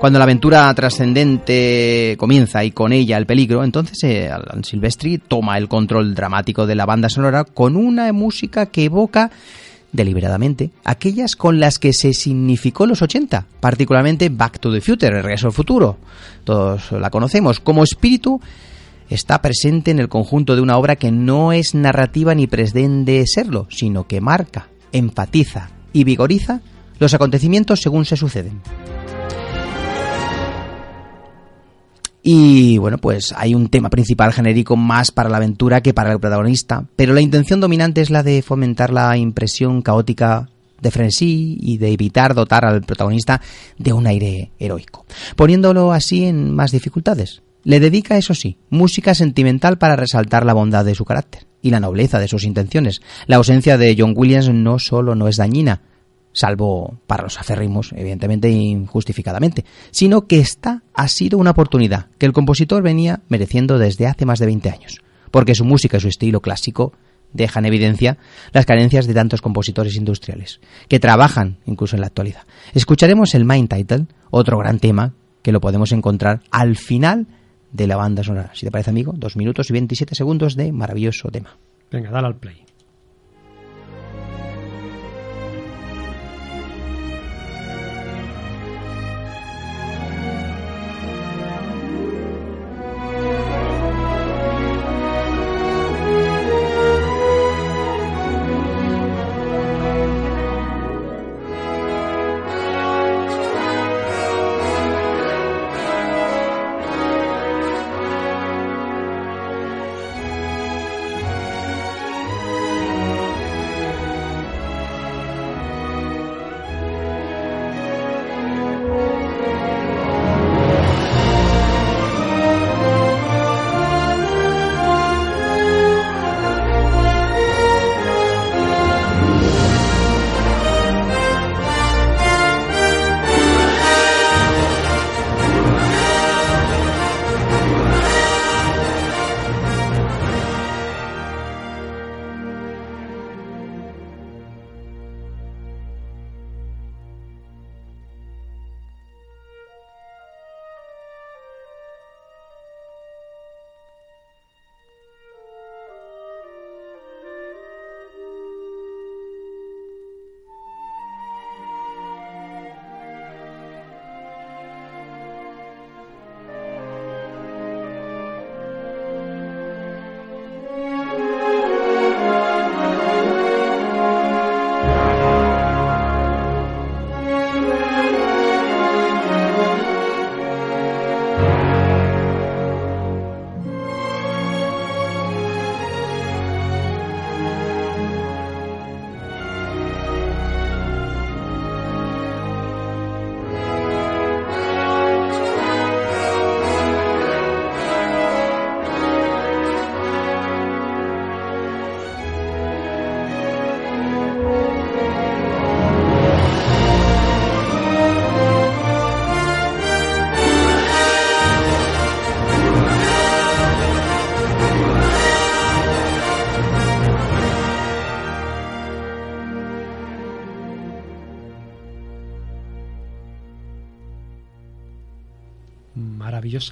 Cuando 0.00 0.18
la 0.18 0.24
aventura 0.24 0.72
trascendente 0.74 2.16
comienza 2.18 2.62
y 2.62 2.70
con 2.70 2.92
ella 2.92 3.16
el 3.16 3.24
peligro, 3.24 3.64
entonces 3.64 4.04
eh, 4.04 4.30
Alan 4.30 4.62
Silvestri 4.62 5.18
toma 5.18 5.56
el 5.56 5.68
control 5.68 6.14
dramático 6.14 6.66
de 6.66 6.74
la 6.74 6.84
banda 6.84 7.08
sonora 7.08 7.44
con 7.44 7.76
una 7.76 8.12
música 8.12 8.66
que 8.66 8.84
evoca 8.84 9.30
deliberadamente 9.92 10.70
aquellas 10.84 11.34
con 11.34 11.60
las 11.60 11.78
que 11.78 11.94
se 11.94 12.12
significó 12.12 12.86
los 12.86 13.00
80, 13.00 13.46
particularmente 13.58 14.28
Back 14.28 14.60
to 14.60 14.70
the 14.70 14.82
Future, 14.82 15.16
el 15.16 15.22
regreso 15.22 15.46
al 15.46 15.54
futuro. 15.54 15.96
Todos 16.44 16.92
la 16.92 17.08
conocemos. 17.08 17.58
Como 17.58 17.82
espíritu 17.82 18.40
está 19.08 19.40
presente 19.40 19.92
en 19.92 19.98
el 19.98 20.10
conjunto 20.10 20.54
de 20.54 20.60
una 20.60 20.76
obra 20.76 20.96
que 20.96 21.10
no 21.10 21.52
es 21.52 21.74
narrativa 21.74 22.34
ni 22.34 22.46
pretende 22.46 23.24
serlo, 23.26 23.66
sino 23.70 24.06
que 24.06 24.20
marca, 24.20 24.68
enfatiza 24.92 25.70
y 25.94 26.04
vigoriza 26.04 26.60
los 26.98 27.14
acontecimientos 27.14 27.80
según 27.80 28.04
se 28.04 28.16
suceden. 28.16 28.60
Y 32.28 32.78
bueno, 32.78 32.98
pues 32.98 33.32
hay 33.36 33.54
un 33.54 33.68
tema 33.68 33.88
principal 33.88 34.32
genérico 34.32 34.76
más 34.76 35.12
para 35.12 35.28
la 35.28 35.36
aventura 35.36 35.80
que 35.80 35.94
para 35.94 36.10
el 36.10 36.18
protagonista, 36.18 36.84
pero 36.96 37.14
la 37.14 37.20
intención 37.20 37.60
dominante 37.60 38.00
es 38.00 38.10
la 38.10 38.24
de 38.24 38.42
fomentar 38.42 38.92
la 38.92 39.16
impresión 39.16 39.80
caótica 39.80 40.48
de 40.80 40.90
frenesí 40.90 41.56
y 41.60 41.78
de 41.78 41.92
evitar 41.92 42.34
dotar 42.34 42.64
al 42.64 42.82
protagonista 42.82 43.40
de 43.78 43.92
un 43.92 44.08
aire 44.08 44.50
heroico, 44.58 45.06
poniéndolo 45.36 45.92
así 45.92 46.24
en 46.24 46.52
más 46.52 46.72
dificultades. 46.72 47.42
Le 47.62 47.78
dedica, 47.78 48.16
eso 48.18 48.34
sí, 48.34 48.58
música 48.70 49.14
sentimental 49.14 49.78
para 49.78 49.94
resaltar 49.94 50.44
la 50.44 50.52
bondad 50.52 50.84
de 50.84 50.96
su 50.96 51.04
carácter 51.04 51.46
y 51.62 51.70
la 51.70 51.78
nobleza 51.78 52.18
de 52.18 52.26
sus 52.26 52.42
intenciones. 52.42 53.02
La 53.28 53.36
ausencia 53.36 53.78
de 53.78 53.94
John 53.96 54.14
Williams 54.16 54.48
no 54.48 54.80
solo 54.80 55.14
no 55.14 55.28
es 55.28 55.36
dañina, 55.36 55.82
salvo 56.36 56.98
para 57.06 57.22
los 57.22 57.40
aférrimos, 57.40 57.92
evidentemente 57.96 58.50
injustificadamente, 58.50 59.64
sino 59.90 60.26
que 60.26 60.38
esta 60.38 60.82
ha 60.92 61.08
sido 61.08 61.38
una 61.38 61.52
oportunidad 61.52 62.08
que 62.18 62.26
el 62.26 62.34
compositor 62.34 62.82
venía 62.82 63.22
mereciendo 63.28 63.78
desde 63.78 64.06
hace 64.06 64.26
más 64.26 64.38
de 64.38 64.46
20 64.46 64.68
años, 64.68 65.00
porque 65.30 65.54
su 65.54 65.64
música 65.64 65.96
y 65.96 66.00
su 66.00 66.08
estilo 66.08 66.40
clásico 66.40 66.92
dejan 67.32 67.64
en 67.64 67.72
evidencia 67.72 68.18
las 68.52 68.66
carencias 68.66 69.06
de 69.06 69.14
tantos 69.14 69.40
compositores 69.40 69.96
industriales, 69.96 70.60
que 70.88 71.00
trabajan 71.00 71.56
incluso 71.64 71.96
en 71.96 72.02
la 72.02 72.08
actualidad. 72.08 72.42
Escucharemos 72.74 73.34
el 73.34 73.46
Main 73.46 73.66
Title, 73.66 74.06
otro 74.30 74.58
gran 74.58 74.78
tema 74.78 75.14
que 75.40 75.52
lo 75.52 75.60
podemos 75.60 75.90
encontrar 75.92 76.42
al 76.50 76.76
final 76.76 77.26
de 77.72 77.86
la 77.86 77.96
banda 77.96 78.22
sonora. 78.22 78.50
Si 78.52 78.66
te 78.66 78.70
parece, 78.70 78.90
amigo, 78.90 79.14
dos 79.16 79.36
minutos 79.36 79.70
y 79.70 79.72
27 79.72 80.14
segundos 80.14 80.54
de 80.54 80.70
maravilloso 80.70 81.30
tema. 81.30 81.56
Venga, 81.90 82.10
dale 82.10 82.26
al 82.26 82.36
play. 82.36 82.65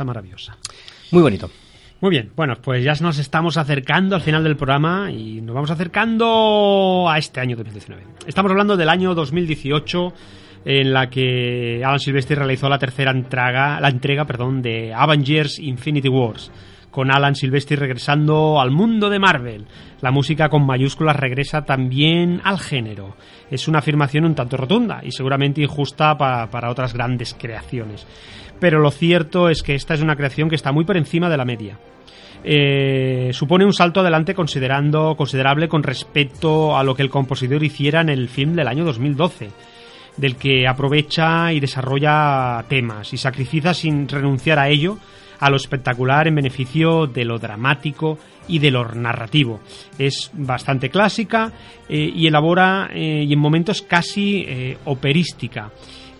Maravillosa, 0.02 0.04
maravillosa. 0.04 0.56
Muy 1.12 1.22
bonito. 1.22 1.50
Muy 2.00 2.10
bien, 2.10 2.32
bueno, 2.34 2.54
pues 2.60 2.84
ya 2.84 2.92
nos 3.00 3.18
estamos 3.18 3.56
acercando 3.56 4.16
al 4.16 4.20
final 4.20 4.42
del 4.42 4.56
programa 4.56 5.10
y 5.10 5.40
nos 5.40 5.54
vamos 5.54 5.70
acercando 5.70 7.06
a 7.08 7.16
este 7.16 7.40
año 7.40 7.56
2019. 7.56 8.02
Estamos 8.26 8.50
hablando 8.50 8.76
del 8.76 8.88
año 8.88 9.14
2018 9.14 10.12
en 10.64 10.92
la 10.92 11.08
que 11.08 11.82
Alan 11.84 12.00
Silvestri 12.00 12.34
realizó 12.34 12.68
la 12.68 12.78
tercera 12.78 13.10
entrega, 13.10 13.80
la 13.80 13.88
entrega, 13.88 14.24
perdón, 14.24 14.60
de 14.60 14.92
Avengers 14.92 15.58
Infinity 15.58 16.08
Wars 16.08 16.50
con 16.94 17.10
Alan 17.10 17.34
Silvestri 17.34 17.74
regresando 17.74 18.60
al 18.60 18.70
mundo 18.70 19.10
de 19.10 19.18
Marvel. 19.18 19.66
La 20.00 20.12
música 20.12 20.48
con 20.48 20.64
mayúsculas 20.64 21.16
regresa 21.16 21.64
también 21.64 22.40
al 22.44 22.60
género. 22.60 23.16
Es 23.50 23.66
una 23.66 23.80
afirmación 23.80 24.24
un 24.24 24.36
tanto 24.36 24.56
rotunda 24.56 25.00
y 25.02 25.10
seguramente 25.10 25.60
injusta 25.60 26.16
para 26.16 26.70
otras 26.70 26.94
grandes 26.94 27.34
creaciones. 27.36 28.06
Pero 28.60 28.78
lo 28.78 28.92
cierto 28.92 29.48
es 29.48 29.64
que 29.64 29.74
esta 29.74 29.94
es 29.94 30.02
una 30.02 30.14
creación 30.14 30.48
que 30.48 30.54
está 30.54 30.70
muy 30.70 30.84
por 30.84 30.96
encima 30.96 31.28
de 31.28 31.36
la 31.36 31.44
media. 31.44 31.80
Eh, 32.44 33.30
supone 33.32 33.64
un 33.64 33.72
salto 33.72 33.98
adelante 33.98 34.32
considerando, 34.32 35.16
considerable 35.16 35.66
con 35.66 35.82
respecto 35.82 36.78
a 36.78 36.84
lo 36.84 36.94
que 36.94 37.02
el 37.02 37.10
compositor 37.10 37.60
hiciera 37.64 38.02
en 38.02 38.08
el 38.08 38.28
film 38.28 38.54
del 38.54 38.68
año 38.68 38.84
2012 38.84 39.50
del 40.16 40.36
que 40.36 40.68
aprovecha 40.68 41.52
y 41.52 41.58
desarrolla 41.58 42.64
temas 42.68 43.12
y 43.12 43.16
sacrifica 43.16 43.74
sin 43.74 44.06
renunciar 44.06 44.60
a 44.60 44.68
ello 44.68 44.96
a 45.40 45.50
lo 45.50 45.56
espectacular 45.56 46.28
en 46.28 46.34
beneficio 46.36 47.06
de 47.06 47.24
lo 47.24 47.38
dramático 47.38 48.18
y 48.48 48.58
de 48.58 48.70
lo 48.70 48.84
narrativo. 48.94 49.60
Es 49.98 50.30
bastante 50.32 50.90
clásica 50.90 51.52
eh, 51.88 52.12
y 52.14 52.26
elabora 52.26 52.90
eh, 52.92 53.24
y 53.26 53.32
en 53.32 53.38
momentos 53.38 53.82
casi 53.82 54.44
eh, 54.46 54.78
operística. 54.84 55.70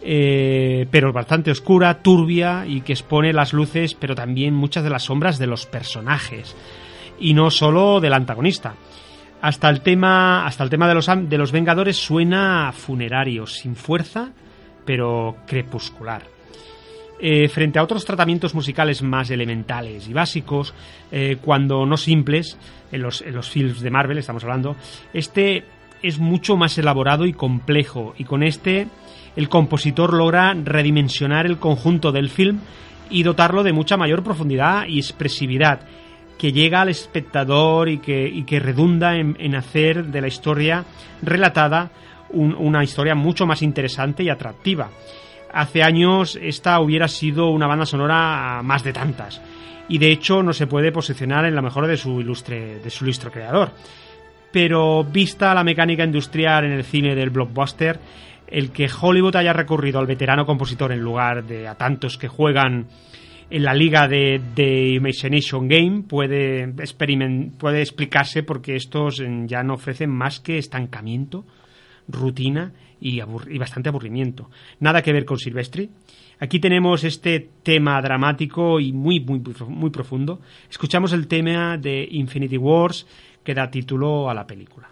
pero 0.05 1.15
bastante 1.15 1.51
oscura, 1.51 2.03
turbia 2.03 2.67
y 2.67 2.83
que 2.83 2.93
expone 2.93 3.33
las 3.33 3.55
luces, 3.55 3.95
pero 3.95 4.15
también 4.15 4.53
muchas 4.53 4.85
de 4.85 4.91
las 4.91 5.05
sombras 5.05 5.39
de 5.39 5.47
los 5.47 5.65
personajes 5.65 6.55
y 7.19 7.33
no 7.33 7.51
solo 7.51 8.01
del 8.01 8.13
antagonista. 8.13 8.75
Hasta 9.41 9.69
el 9.71 9.81
tema, 9.81 10.47
hasta 10.47 10.65
el 10.65 10.71
tema 10.71 10.89
de, 10.89 10.95
los, 10.95 11.07
de 11.07 11.39
los 11.39 11.53
Vengadores 11.53 11.97
suena 11.97 12.73
funerario, 12.73 13.47
sin 13.47 13.77
fuerza, 13.77 14.31
pero 14.85 15.37
crepuscular. 15.47 16.34
Eh, 17.27 17.49
frente 17.49 17.79
a 17.79 17.83
otros 17.83 18.05
tratamientos 18.05 18.55
musicales 18.55 19.01
más 19.01 19.31
elementales 19.31 20.07
y 20.09 20.13
básicos, 20.13 20.75
eh, 21.11 21.39
cuando 21.41 21.87
no 21.87 21.97
simples, 21.97 22.59
en 22.93 23.01
los, 23.01 23.23
en 23.23 23.43
films 23.43 23.81
de 23.81 23.91
Marvel 23.91 24.19
estamos 24.19 24.45
hablando, 24.45 24.77
este 25.15 25.65
es 26.03 26.19
mucho 26.19 26.59
más 26.59 26.77
elaborado 26.77 27.25
y 27.25 27.33
complejo, 27.33 28.13
y 28.19 28.25
con 28.25 28.43
este 28.43 28.89
el 29.37 29.49
compositor 29.49 30.13
logra 30.13 30.53
redimensionar 30.53 31.47
el 31.47 31.57
conjunto 31.57 32.13
del 32.13 32.29
film 32.29 32.59
y 33.09 33.23
dotarlo 33.23 33.63
de 33.63 33.73
mucha 33.73 33.97
mayor 33.97 34.23
profundidad 34.23 34.87
y 34.87 34.99
expresividad 34.99 35.81
que 36.37 36.53
llega 36.53 36.83
al 36.83 36.91
espectador 36.91 37.89
y 37.89 38.01
que, 38.01 38.45
que 38.47 38.61
redunda 38.61 39.17
en, 39.17 39.55
hacer 39.57 40.09
de 40.09 40.21
la 40.21 40.29
historia 40.29 40.85
relatada 41.23 41.91
una 42.35 42.85
historia 42.85 43.15
mucho 43.15 43.47
más 43.47 43.63
interesante 43.63 44.25
y 44.25 44.29
atractiva 44.29 44.91
hace 45.55 45.83
años 45.83 46.39
esta 46.43 46.81
hubiera 46.81 47.09
sido 47.09 47.49
una 47.51 47.67
banda 47.67 47.87
sonora 47.87 48.61
más 48.63 48.83
de 48.83 48.93
tantas. 48.93 49.41
Y 49.89 49.99
de 49.99 50.11
hecho 50.11 50.43
no 50.43 50.53
se 50.53 50.67
puede 50.67 50.93
posicionar 50.93 51.45
en 51.45 51.55
la 51.55 51.63
mejor 51.63 51.87
de 51.87 51.97
su 51.97 52.21
ilustre, 52.21 52.81
de 52.81 52.91
su 52.91 53.05
ilustre 53.05 53.31
creador. 53.31 53.71
Pero 54.51 55.05
vista 55.05 55.55
la 55.55 55.65
mecánica 55.65 56.05
industrial 56.05 56.65
en 56.65 56.73
el 56.73 56.85
cine 56.85 57.15
del 57.15 57.31
blockbuster, 57.31 57.99
el 58.47 58.71
que 58.71 58.89
Hollywood 59.01 59.37
haya 59.37 59.53
recurrido 59.53 59.99
al 59.99 60.07
veterano 60.07 60.47
compositor 60.47 60.93
en 60.93 61.01
lugar 61.01 61.45
de 61.45 61.69
a 61.69 61.75
tantos 61.75 62.19
que 62.19 62.29
juegan 62.29 62.87
en 63.51 63.63
la 63.63 63.75
liga 63.75 64.09
de, 64.09 64.41
de 64.55 64.95
Imagination 64.95 65.69
Game 65.69 66.03
puede, 66.09 66.73
puede 67.59 67.81
explicarse 67.81 68.43
porque 68.43 68.75
estos 68.75 69.23
ya 69.47 69.63
no 69.63 69.75
ofrecen 69.75 70.11
más 70.11 70.41
que 70.41 70.59
estancamiento, 70.59 71.45
rutina 72.09 72.73
y, 73.01 73.21
bastante 73.59 73.89
aburrimiento. 73.89 74.51
Nada 74.81 75.03
que 75.03 75.13
ver 75.13 75.25
con 75.25 75.39
Silvestri. 75.39 75.91
Aquí 76.41 76.59
tenemos 76.59 77.05
este 77.05 77.49
tema 77.63 78.01
dramático 78.03 78.81
y 78.81 78.93
muy, 78.93 79.21
muy, 79.21 79.41
muy 79.69 79.91
profundo. 79.91 80.41
Escuchamos 80.69 81.13
el 81.13 81.27
tema 81.27 81.79
de 81.79 82.07
Infinity 82.11 82.57
Wars 82.57 83.07
que 83.43 83.55
da 83.55 83.71
título 83.71 84.29
a 84.29 84.35
la 84.35 84.47
película. 84.47 84.89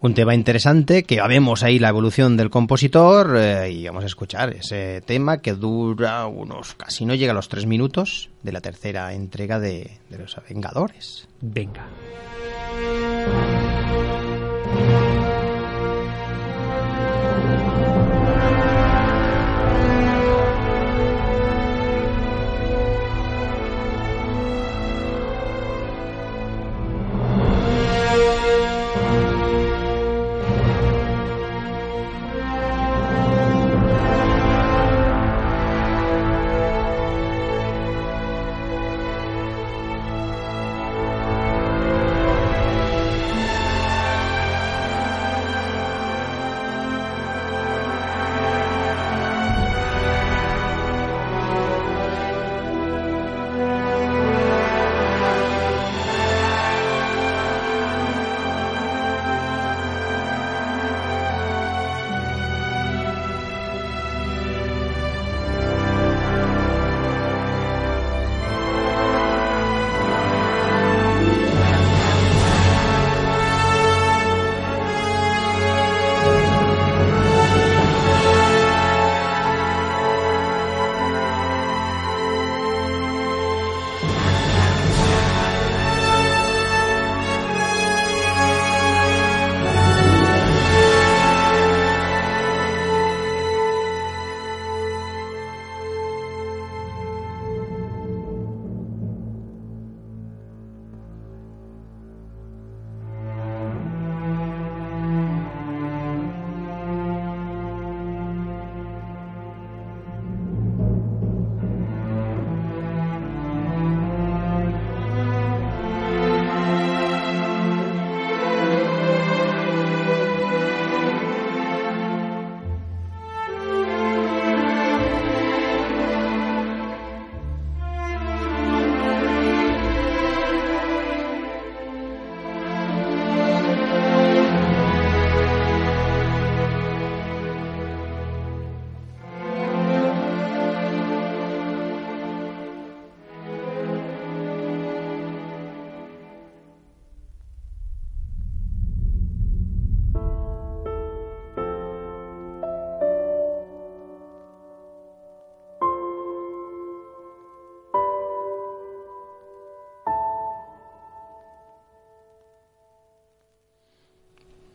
Un 0.00 0.14
tema 0.14 0.32
interesante 0.32 1.02
que 1.02 1.20
vemos 1.26 1.64
ahí 1.64 1.80
la 1.80 1.88
evolución 1.88 2.36
del 2.36 2.50
compositor 2.50 3.36
eh, 3.36 3.72
y 3.72 3.86
vamos 3.86 4.04
a 4.04 4.06
escuchar 4.06 4.50
ese 4.50 5.00
tema 5.00 5.38
que 5.38 5.54
dura 5.54 6.26
unos 6.26 6.74
casi 6.74 7.04
no 7.04 7.16
llega 7.16 7.32
a 7.32 7.34
los 7.34 7.48
tres 7.48 7.66
minutos 7.66 8.30
de 8.44 8.52
la 8.52 8.60
tercera 8.60 9.12
entrega 9.12 9.58
de, 9.58 9.98
de 10.08 10.18
los 10.18 10.36
Vengadores. 10.48 11.26
Venga. 11.40 11.88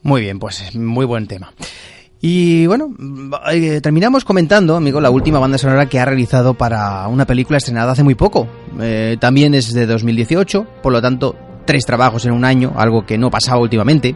Muy 0.03 0.21
bien, 0.21 0.37
pues 0.37 0.75
muy 0.75 1.05
buen 1.05 1.27
tema. 1.27 1.53
Y 2.25 2.67
bueno, 2.67 2.93
eh, 3.51 3.81
terminamos 3.81 4.23
comentando, 4.23 4.77
amigo, 4.77 5.01
la 5.01 5.09
última 5.09 5.39
banda 5.39 5.57
sonora 5.57 5.87
que 5.87 5.99
ha 5.99 6.05
realizado 6.05 6.53
para 6.53 7.05
una 7.09 7.25
película 7.25 7.57
estrenada 7.57 7.91
hace 7.91 8.03
muy 8.03 8.15
poco. 8.15 8.47
Eh, 8.79 9.17
también 9.19 9.53
es 9.53 9.73
de 9.73 9.85
2018, 9.85 10.65
por 10.81 10.93
lo 10.93 11.01
tanto, 11.01 11.35
tres 11.65 11.85
trabajos 11.85 12.25
en 12.25 12.31
un 12.31 12.45
año, 12.45 12.73
algo 12.77 13.05
que 13.05 13.17
no 13.17 13.29
pasaba 13.29 13.59
últimamente. 13.59 14.15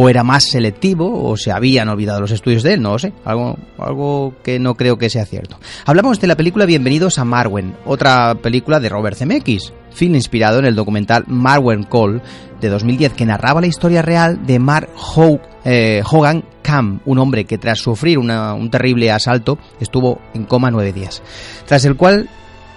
O 0.00 0.08
era 0.08 0.22
más 0.22 0.44
selectivo, 0.44 1.28
o 1.28 1.36
se 1.36 1.50
habían 1.50 1.88
olvidado 1.88 2.20
los 2.20 2.30
estudios 2.30 2.62
de 2.62 2.74
él, 2.74 2.82
no 2.82 2.92
lo 2.92 2.98
sé. 3.00 3.12
Algo, 3.24 3.58
algo 3.78 4.32
que 4.44 4.60
no 4.60 4.76
creo 4.76 4.96
que 4.96 5.10
sea 5.10 5.26
cierto. 5.26 5.58
Hablamos 5.86 6.20
de 6.20 6.28
la 6.28 6.36
película 6.36 6.66
Bienvenidos 6.66 7.18
a 7.18 7.24
Marwen, 7.24 7.74
otra 7.84 8.36
película 8.36 8.78
de 8.78 8.90
Robert 8.90 9.16
Zemeckis, 9.16 9.72
film 9.90 10.14
inspirado 10.14 10.60
en 10.60 10.66
el 10.66 10.76
documental 10.76 11.24
Marwen 11.26 11.82
Call 11.82 12.22
de 12.60 12.68
2010 12.68 13.14
que 13.14 13.26
narraba 13.26 13.60
la 13.60 13.66
historia 13.66 14.00
real 14.00 14.46
de 14.46 14.60
Mark 14.60 14.88
eh, 15.64 16.02
Hogan 16.08 16.44
Cam, 16.62 17.00
un 17.04 17.18
hombre 17.18 17.44
que 17.44 17.58
tras 17.58 17.80
sufrir 17.80 18.18
un 18.18 18.70
terrible 18.70 19.10
asalto 19.10 19.58
estuvo 19.80 20.20
en 20.32 20.44
coma 20.44 20.70
nueve 20.70 20.92
días, 20.92 21.22
tras 21.66 21.84
el 21.84 21.96
cual 21.96 22.28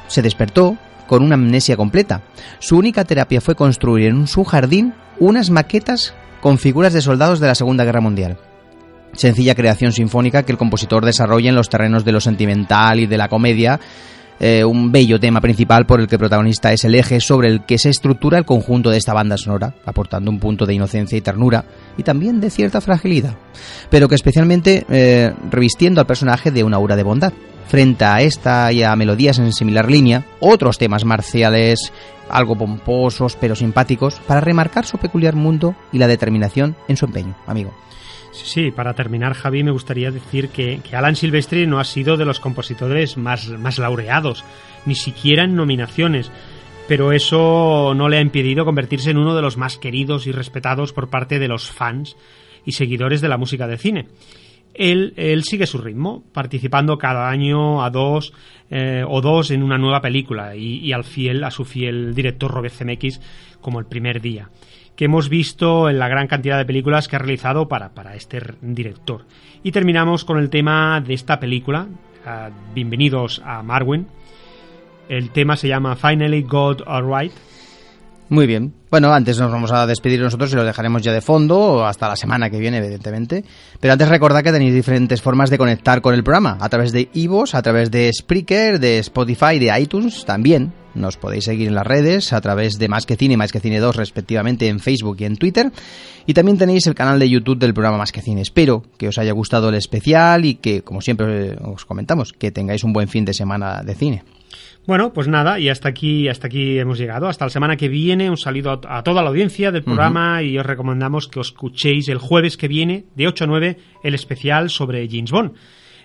se 0.07 0.23
despertó 0.23 0.75
con 1.07 1.23
una 1.23 1.35
amnesia 1.35 1.77
completa. 1.77 2.21
Su 2.59 2.77
única 2.77 3.03
terapia 3.05 3.41
fue 3.41 3.55
construir 3.55 4.07
en 4.07 4.27
su 4.27 4.43
jardín 4.43 4.93
unas 5.19 5.49
maquetas 5.49 6.15
con 6.41 6.57
figuras 6.57 6.91
de 6.91 7.01
soldados 7.01 7.39
de 7.39 7.47
la 7.47 7.55
Segunda 7.55 7.85
Guerra 7.85 8.01
Mundial. 8.01 8.37
Sencilla 9.13 9.55
creación 9.55 9.91
sinfónica 9.91 10.43
que 10.43 10.51
el 10.51 10.57
compositor 10.57 11.05
desarrolla 11.05 11.49
en 11.49 11.55
los 11.55 11.69
terrenos 11.69 12.03
de 12.03 12.11
lo 12.11 12.19
sentimental 12.19 12.99
y 12.99 13.07
de 13.07 13.17
la 13.17 13.29
comedia, 13.29 13.79
eh, 14.43 14.65
un 14.65 14.91
bello 14.91 15.19
tema 15.19 15.39
principal 15.39 15.85
por 15.85 16.01
el 16.01 16.07
que 16.07 16.15
el 16.15 16.19
protagonista 16.19 16.73
es 16.73 16.83
el 16.83 16.95
eje 16.95 17.19
sobre 17.19 17.47
el 17.47 17.63
que 17.63 17.77
se 17.77 17.89
estructura 17.89 18.39
el 18.39 18.45
conjunto 18.45 18.89
de 18.89 18.97
esta 18.97 19.13
banda 19.13 19.37
sonora, 19.37 19.75
aportando 19.85 20.31
un 20.31 20.39
punto 20.39 20.65
de 20.65 20.73
inocencia 20.73 21.15
y 21.15 21.21
ternura 21.21 21.63
y 21.95 22.01
también 22.01 22.41
de 22.41 22.49
cierta 22.49 22.81
fragilidad, 22.81 23.35
pero 23.91 24.09
que 24.09 24.15
especialmente 24.15 24.83
eh, 24.89 25.31
revistiendo 25.51 26.01
al 26.01 26.07
personaje 26.07 26.49
de 26.49 26.63
una 26.63 26.77
aura 26.77 26.95
de 26.95 27.03
bondad. 27.03 27.33
Frente 27.67 28.03
a 28.03 28.21
esta 28.21 28.73
y 28.73 28.81
a 28.81 28.95
melodías 28.95 29.37
en 29.37 29.53
similar 29.53 29.89
línea, 29.89 30.25
otros 30.39 30.79
temas 30.79 31.05
marciales, 31.05 31.93
algo 32.27 32.57
pomposos 32.57 33.37
pero 33.39 33.55
simpáticos, 33.55 34.15
para 34.25 34.41
remarcar 34.41 34.87
su 34.87 34.97
peculiar 34.97 35.35
mundo 35.35 35.75
y 35.91 35.99
la 35.99 36.07
determinación 36.07 36.75
en 36.87 36.97
su 36.97 37.05
empeño, 37.05 37.35
amigo. 37.45 37.71
Sí, 38.31 38.45
sí, 38.45 38.71
para 38.71 38.93
terminar, 38.93 39.33
Javi, 39.33 39.63
me 39.63 39.71
gustaría 39.71 40.09
decir 40.09 40.49
que, 40.49 40.79
Alan 40.93 41.15
Silvestri 41.17 41.67
no 41.67 41.79
ha 41.79 41.83
sido 41.83 42.15
de 42.15 42.25
los 42.25 42.39
compositores 42.39 43.17
más, 43.17 43.49
más 43.49 43.77
laureados, 43.77 44.45
ni 44.85 44.95
siquiera 44.95 45.43
en 45.43 45.55
nominaciones, 45.55 46.31
pero 46.87 47.11
eso 47.11 47.93
no 47.93 48.07
le 48.07 48.17
ha 48.17 48.21
impedido 48.21 48.63
convertirse 48.63 49.11
en 49.11 49.17
uno 49.17 49.35
de 49.35 49.41
los 49.41 49.57
más 49.57 49.77
queridos 49.77 50.27
y 50.27 50.31
respetados 50.31 50.93
por 50.93 51.09
parte 51.09 51.39
de 51.39 51.49
los 51.49 51.69
fans 51.69 52.15
y 52.65 52.71
seguidores 52.71 53.19
de 53.19 53.29
la 53.29 53.37
música 53.37 53.67
de 53.67 53.77
cine. 53.77 54.07
Él, 54.73 55.13
él 55.17 55.43
sigue 55.43 55.67
su 55.67 55.79
ritmo, 55.79 56.23
participando 56.31 56.97
cada 56.97 57.29
año 57.29 57.83
a 57.83 57.89
dos 57.89 58.31
eh, 58.69 59.03
o 59.05 59.19
dos 59.19 59.51
en 59.51 59.61
una 59.61 59.77
nueva 59.77 59.99
película 59.99 60.55
y, 60.55 60.77
y 60.77 60.93
al 60.93 61.03
fiel, 61.03 61.43
a 61.43 61.51
su 61.51 61.65
fiel 61.65 62.15
director 62.15 62.49
Robert 62.49 62.73
Zemeckis 62.73 63.19
como 63.59 63.79
el 63.79 63.85
primer 63.85 64.21
día 64.21 64.49
que 65.01 65.05
hemos 65.05 65.29
visto 65.29 65.89
en 65.89 65.97
la 65.97 66.07
gran 66.07 66.27
cantidad 66.27 66.59
de 66.59 66.65
películas 66.65 67.07
que 67.07 67.15
ha 67.15 67.19
realizado 67.19 67.67
para, 67.67 67.89
para 67.89 68.15
este 68.15 68.39
director. 68.61 69.25
Y 69.63 69.71
terminamos 69.71 70.23
con 70.23 70.37
el 70.37 70.51
tema 70.51 71.01
de 71.01 71.15
esta 71.15 71.39
película, 71.39 71.87
ah, 72.23 72.51
Bienvenidos 72.75 73.41
a 73.43 73.63
Marwen. 73.63 74.05
El 75.09 75.31
tema 75.31 75.57
se 75.57 75.69
llama 75.69 75.95
Finally 75.95 76.43
Got 76.43 76.83
Alright. 76.85 77.31
Muy 78.31 78.47
bien. 78.47 78.73
Bueno, 78.89 79.13
antes 79.13 79.37
nos 79.37 79.51
vamos 79.51 79.73
a 79.73 79.85
despedir 79.85 80.21
nosotros 80.21 80.53
y 80.53 80.55
lo 80.55 80.63
dejaremos 80.63 81.01
ya 81.01 81.11
de 81.11 81.19
fondo 81.19 81.85
hasta 81.85 82.07
la 82.07 82.15
semana 82.15 82.49
que 82.49 82.59
viene, 82.59 82.77
evidentemente. 82.77 83.43
Pero 83.77 83.91
antes 83.91 84.07
recordad 84.07 84.41
que 84.41 84.53
tenéis 84.53 84.73
diferentes 84.73 85.21
formas 85.21 85.49
de 85.49 85.57
conectar 85.57 85.99
con 85.99 86.13
el 86.13 86.23
programa. 86.23 86.57
A 86.61 86.69
través 86.69 86.93
de 86.93 87.09
iVoox, 87.11 87.55
a 87.55 87.61
través 87.61 87.91
de 87.91 88.09
Spreaker, 88.13 88.79
de 88.79 88.99
Spotify, 88.99 89.59
de 89.59 89.77
iTunes 89.77 90.23
también. 90.23 90.71
Nos 90.95 91.17
podéis 91.17 91.43
seguir 91.43 91.67
en 91.67 91.75
las 91.75 91.85
redes 91.85 92.31
a 92.31 92.39
través 92.39 92.79
de 92.79 92.87
Más 92.87 93.05
que 93.05 93.17
Cine 93.17 93.33
y 93.33 93.37
Más 93.37 93.51
que 93.51 93.59
Cine 93.59 93.81
2 93.81 93.97
respectivamente 93.97 94.69
en 94.69 94.79
Facebook 94.79 95.17
y 95.19 95.25
en 95.25 95.35
Twitter. 95.35 95.69
Y 96.25 96.33
también 96.33 96.57
tenéis 96.57 96.87
el 96.87 96.95
canal 96.95 97.19
de 97.19 97.29
YouTube 97.29 97.59
del 97.59 97.73
programa 97.73 97.97
Más 97.97 98.13
que 98.13 98.21
Cine. 98.21 98.39
Espero 98.39 98.81
que 98.97 99.09
os 99.09 99.17
haya 99.17 99.33
gustado 99.33 99.67
el 99.67 99.75
especial 99.75 100.45
y 100.45 100.55
que, 100.55 100.83
como 100.83 101.01
siempre 101.01 101.57
os 101.65 101.83
comentamos, 101.83 102.31
que 102.31 102.49
tengáis 102.51 102.85
un 102.85 102.93
buen 102.93 103.09
fin 103.09 103.25
de 103.25 103.33
semana 103.33 103.83
de 103.83 103.93
cine. 103.93 104.23
Bueno, 104.87 105.13
pues 105.13 105.27
nada, 105.27 105.59
y 105.59 105.69
hasta 105.69 105.89
aquí, 105.89 106.27
hasta 106.27 106.47
aquí 106.47 106.79
hemos 106.79 106.97
llegado. 106.97 107.27
Hasta 107.27 107.45
la 107.45 107.49
semana 107.49 107.77
que 107.77 107.87
viene, 107.87 108.29
un 108.29 108.37
saludo 108.37 108.81
a, 108.87 108.97
a 108.97 109.03
toda 109.03 109.21
la 109.21 109.29
audiencia 109.29 109.71
del 109.71 109.83
programa 109.83 110.41
y 110.41 110.57
os 110.57 110.65
recomendamos 110.65 111.27
que 111.27 111.39
os 111.39 111.47
escuchéis 111.49 112.09
el 112.09 112.17
jueves 112.17 112.57
que 112.57 112.67
viene, 112.67 113.05
de 113.15 113.27
8 113.27 113.43
a 113.43 113.47
9, 113.47 113.77
el 114.03 114.15
especial 114.15 114.69
sobre 114.71 115.07
James 115.07 115.31
Bond. 115.31 115.51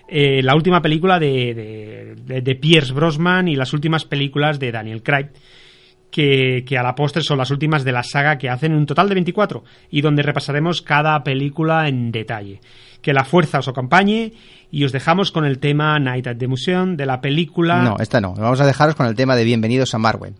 Eh, 0.09 0.41
la 0.43 0.55
última 0.55 0.81
película 0.81 1.19
de, 1.19 1.53
de, 1.53 2.15
de- 2.35 2.41
de 2.41 2.55
Pierce 2.55 2.93
Brosnan 2.93 3.47
y 3.47 3.55
las 3.55 3.73
últimas 3.73 4.05
películas 4.05 4.59
de 4.59 4.71
Daniel 4.71 5.01
Craig. 5.03 5.29
Que, 6.09 6.63
que 6.65 6.77
a 6.77 6.83
la 6.83 6.95
postre 6.95 7.21
son 7.21 7.37
las 7.37 7.51
últimas 7.51 7.83
de 7.83 7.91
la 7.91 8.01
saga 8.01 8.37
que 8.37 8.49
hacen 8.49 8.73
un 8.73 8.85
total 8.85 9.09
de 9.09 9.15
24 9.15 9.65
y 9.91 9.99
donde 9.99 10.23
repasaremos 10.23 10.81
cada 10.81 11.21
película 11.21 11.89
en 11.89 12.11
detalle. 12.13 12.61
Que 13.01 13.13
la 13.13 13.23
fuerza 13.23 13.59
os 13.59 13.67
acompañe 13.67 14.33
y 14.71 14.83
os 14.83 14.91
dejamos 14.91 15.31
con 15.31 15.45
el 15.45 15.59
tema 15.59 15.97
Night 15.99 16.27
at 16.27 16.37
the 16.37 16.47
Museum 16.47 16.97
de 16.97 17.05
la 17.05 17.21
película 17.21 17.81
No, 17.83 17.95
esta 17.99 18.19
no. 18.19 18.33
Vamos 18.33 18.59
a 18.59 18.65
dejaros 18.65 18.95
con 18.95 19.05
el 19.05 19.15
tema 19.15 19.35
de 19.35 19.43
Bienvenidos 19.43 19.93
a 19.93 19.97
Marwen. 19.97 20.35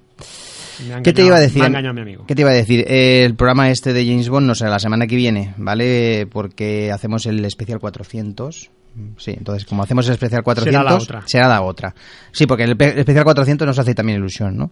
Me 0.88 0.94
ha 0.94 1.02
¿Qué 1.02 1.14
te 1.14 1.22
engañado- 1.22 1.28
iba 1.28 1.36
a 1.38 1.40
decir? 1.40 1.64
Engañado 1.64 1.94
mi 1.94 2.02
amigo. 2.02 2.26
¿Qué 2.28 2.36
te 2.36 2.42
iba 2.42 2.52
a 2.52 2.54
decir? 2.54 2.86
Eh, 2.88 3.24
el 3.26 3.36
programa 3.36 3.70
este 3.72 3.94
de 3.94 4.06
James 4.06 4.30
Bond 4.30 4.46
no 4.48 4.54
será 4.56 4.70
la 4.70 4.80
semana 4.80 5.08
que 5.08 5.16
viene, 5.16 5.54
¿vale? 5.58 6.28
Porque 6.32 6.92
hacemos 6.92 7.26
el 7.26 7.44
especial 7.46 7.80
400. 7.80 8.70
Sí, 9.18 9.32
entonces 9.38 9.66
como 9.66 9.84
hacemos 9.84 10.08
el 10.08 10.14
especial 10.14 10.42
400 10.44 10.80
Será 10.82 10.92
la 10.92 10.98
otra. 10.98 11.24
será 11.28 11.48
la 11.48 11.62
otra. 11.62 11.96
Sí, 12.32 12.46
porque 12.48 12.64
el 12.64 12.76
pe- 12.76 12.94
el 12.94 13.00
especial 13.00 13.24
400 13.24 13.66
nos 13.68 13.80
hace 13.80 13.94
también 13.96 14.18
ilusión, 14.20 14.58
¿no? 14.58 14.72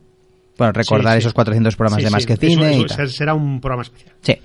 Bueno, 0.57 0.73
recordar 0.73 1.13
Sí, 1.13 1.17
sí. 1.17 1.23
esos 1.23 1.33
400 1.33 1.75
programas 1.75 1.99
Sí, 2.01 2.05
de 2.05 2.11
más 2.11 2.25
que 2.25 2.33
eso- 2.33 2.41
cine 2.41 2.77
y 2.77 2.83
eso 2.86 2.95
tal. 2.95 3.09
será 3.09 3.33
un 3.33 3.59
programa 3.61 3.83
especial. 3.83 4.15
Sí. 4.21 4.36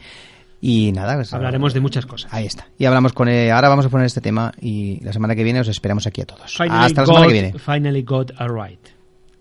Y 0.61 0.93
nada, 0.93 1.15
pues, 1.15 1.33
Hablaremos 1.33 1.73
de 1.73 1.81
muchas 1.81 2.05
cosas. 2.07 2.33
Ahí 2.35 2.45
está. 2.47 2.67
Y 2.79 2.85
hablamos 2.85 3.13
con 3.15 3.29
eh, 3.29 3.51
ahora 3.51 3.69
vamos 3.71 3.87
a 3.87 3.89
poner 3.89 4.07
este 4.07 4.21
tema 4.21 4.53
y 4.61 5.03
la 5.03 5.13
semana 5.13 5.35
que 5.35 5.43
viene 5.45 5.61
os 5.61 5.69
esperamos 5.69 6.07
aquí 6.07 6.21
a 6.21 6.27
todos. 6.27 6.53
Finally 6.57 6.85
Hasta 6.87 7.01
la 7.03 7.07
semana 7.07 7.25
got- 7.25 7.29
que 7.29 7.33
viene. 7.33 7.59
Finally 7.59 8.03
got 8.03 8.31
alright. 8.39 8.81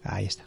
Ahí 0.04 0.26
está. 0.26 0.46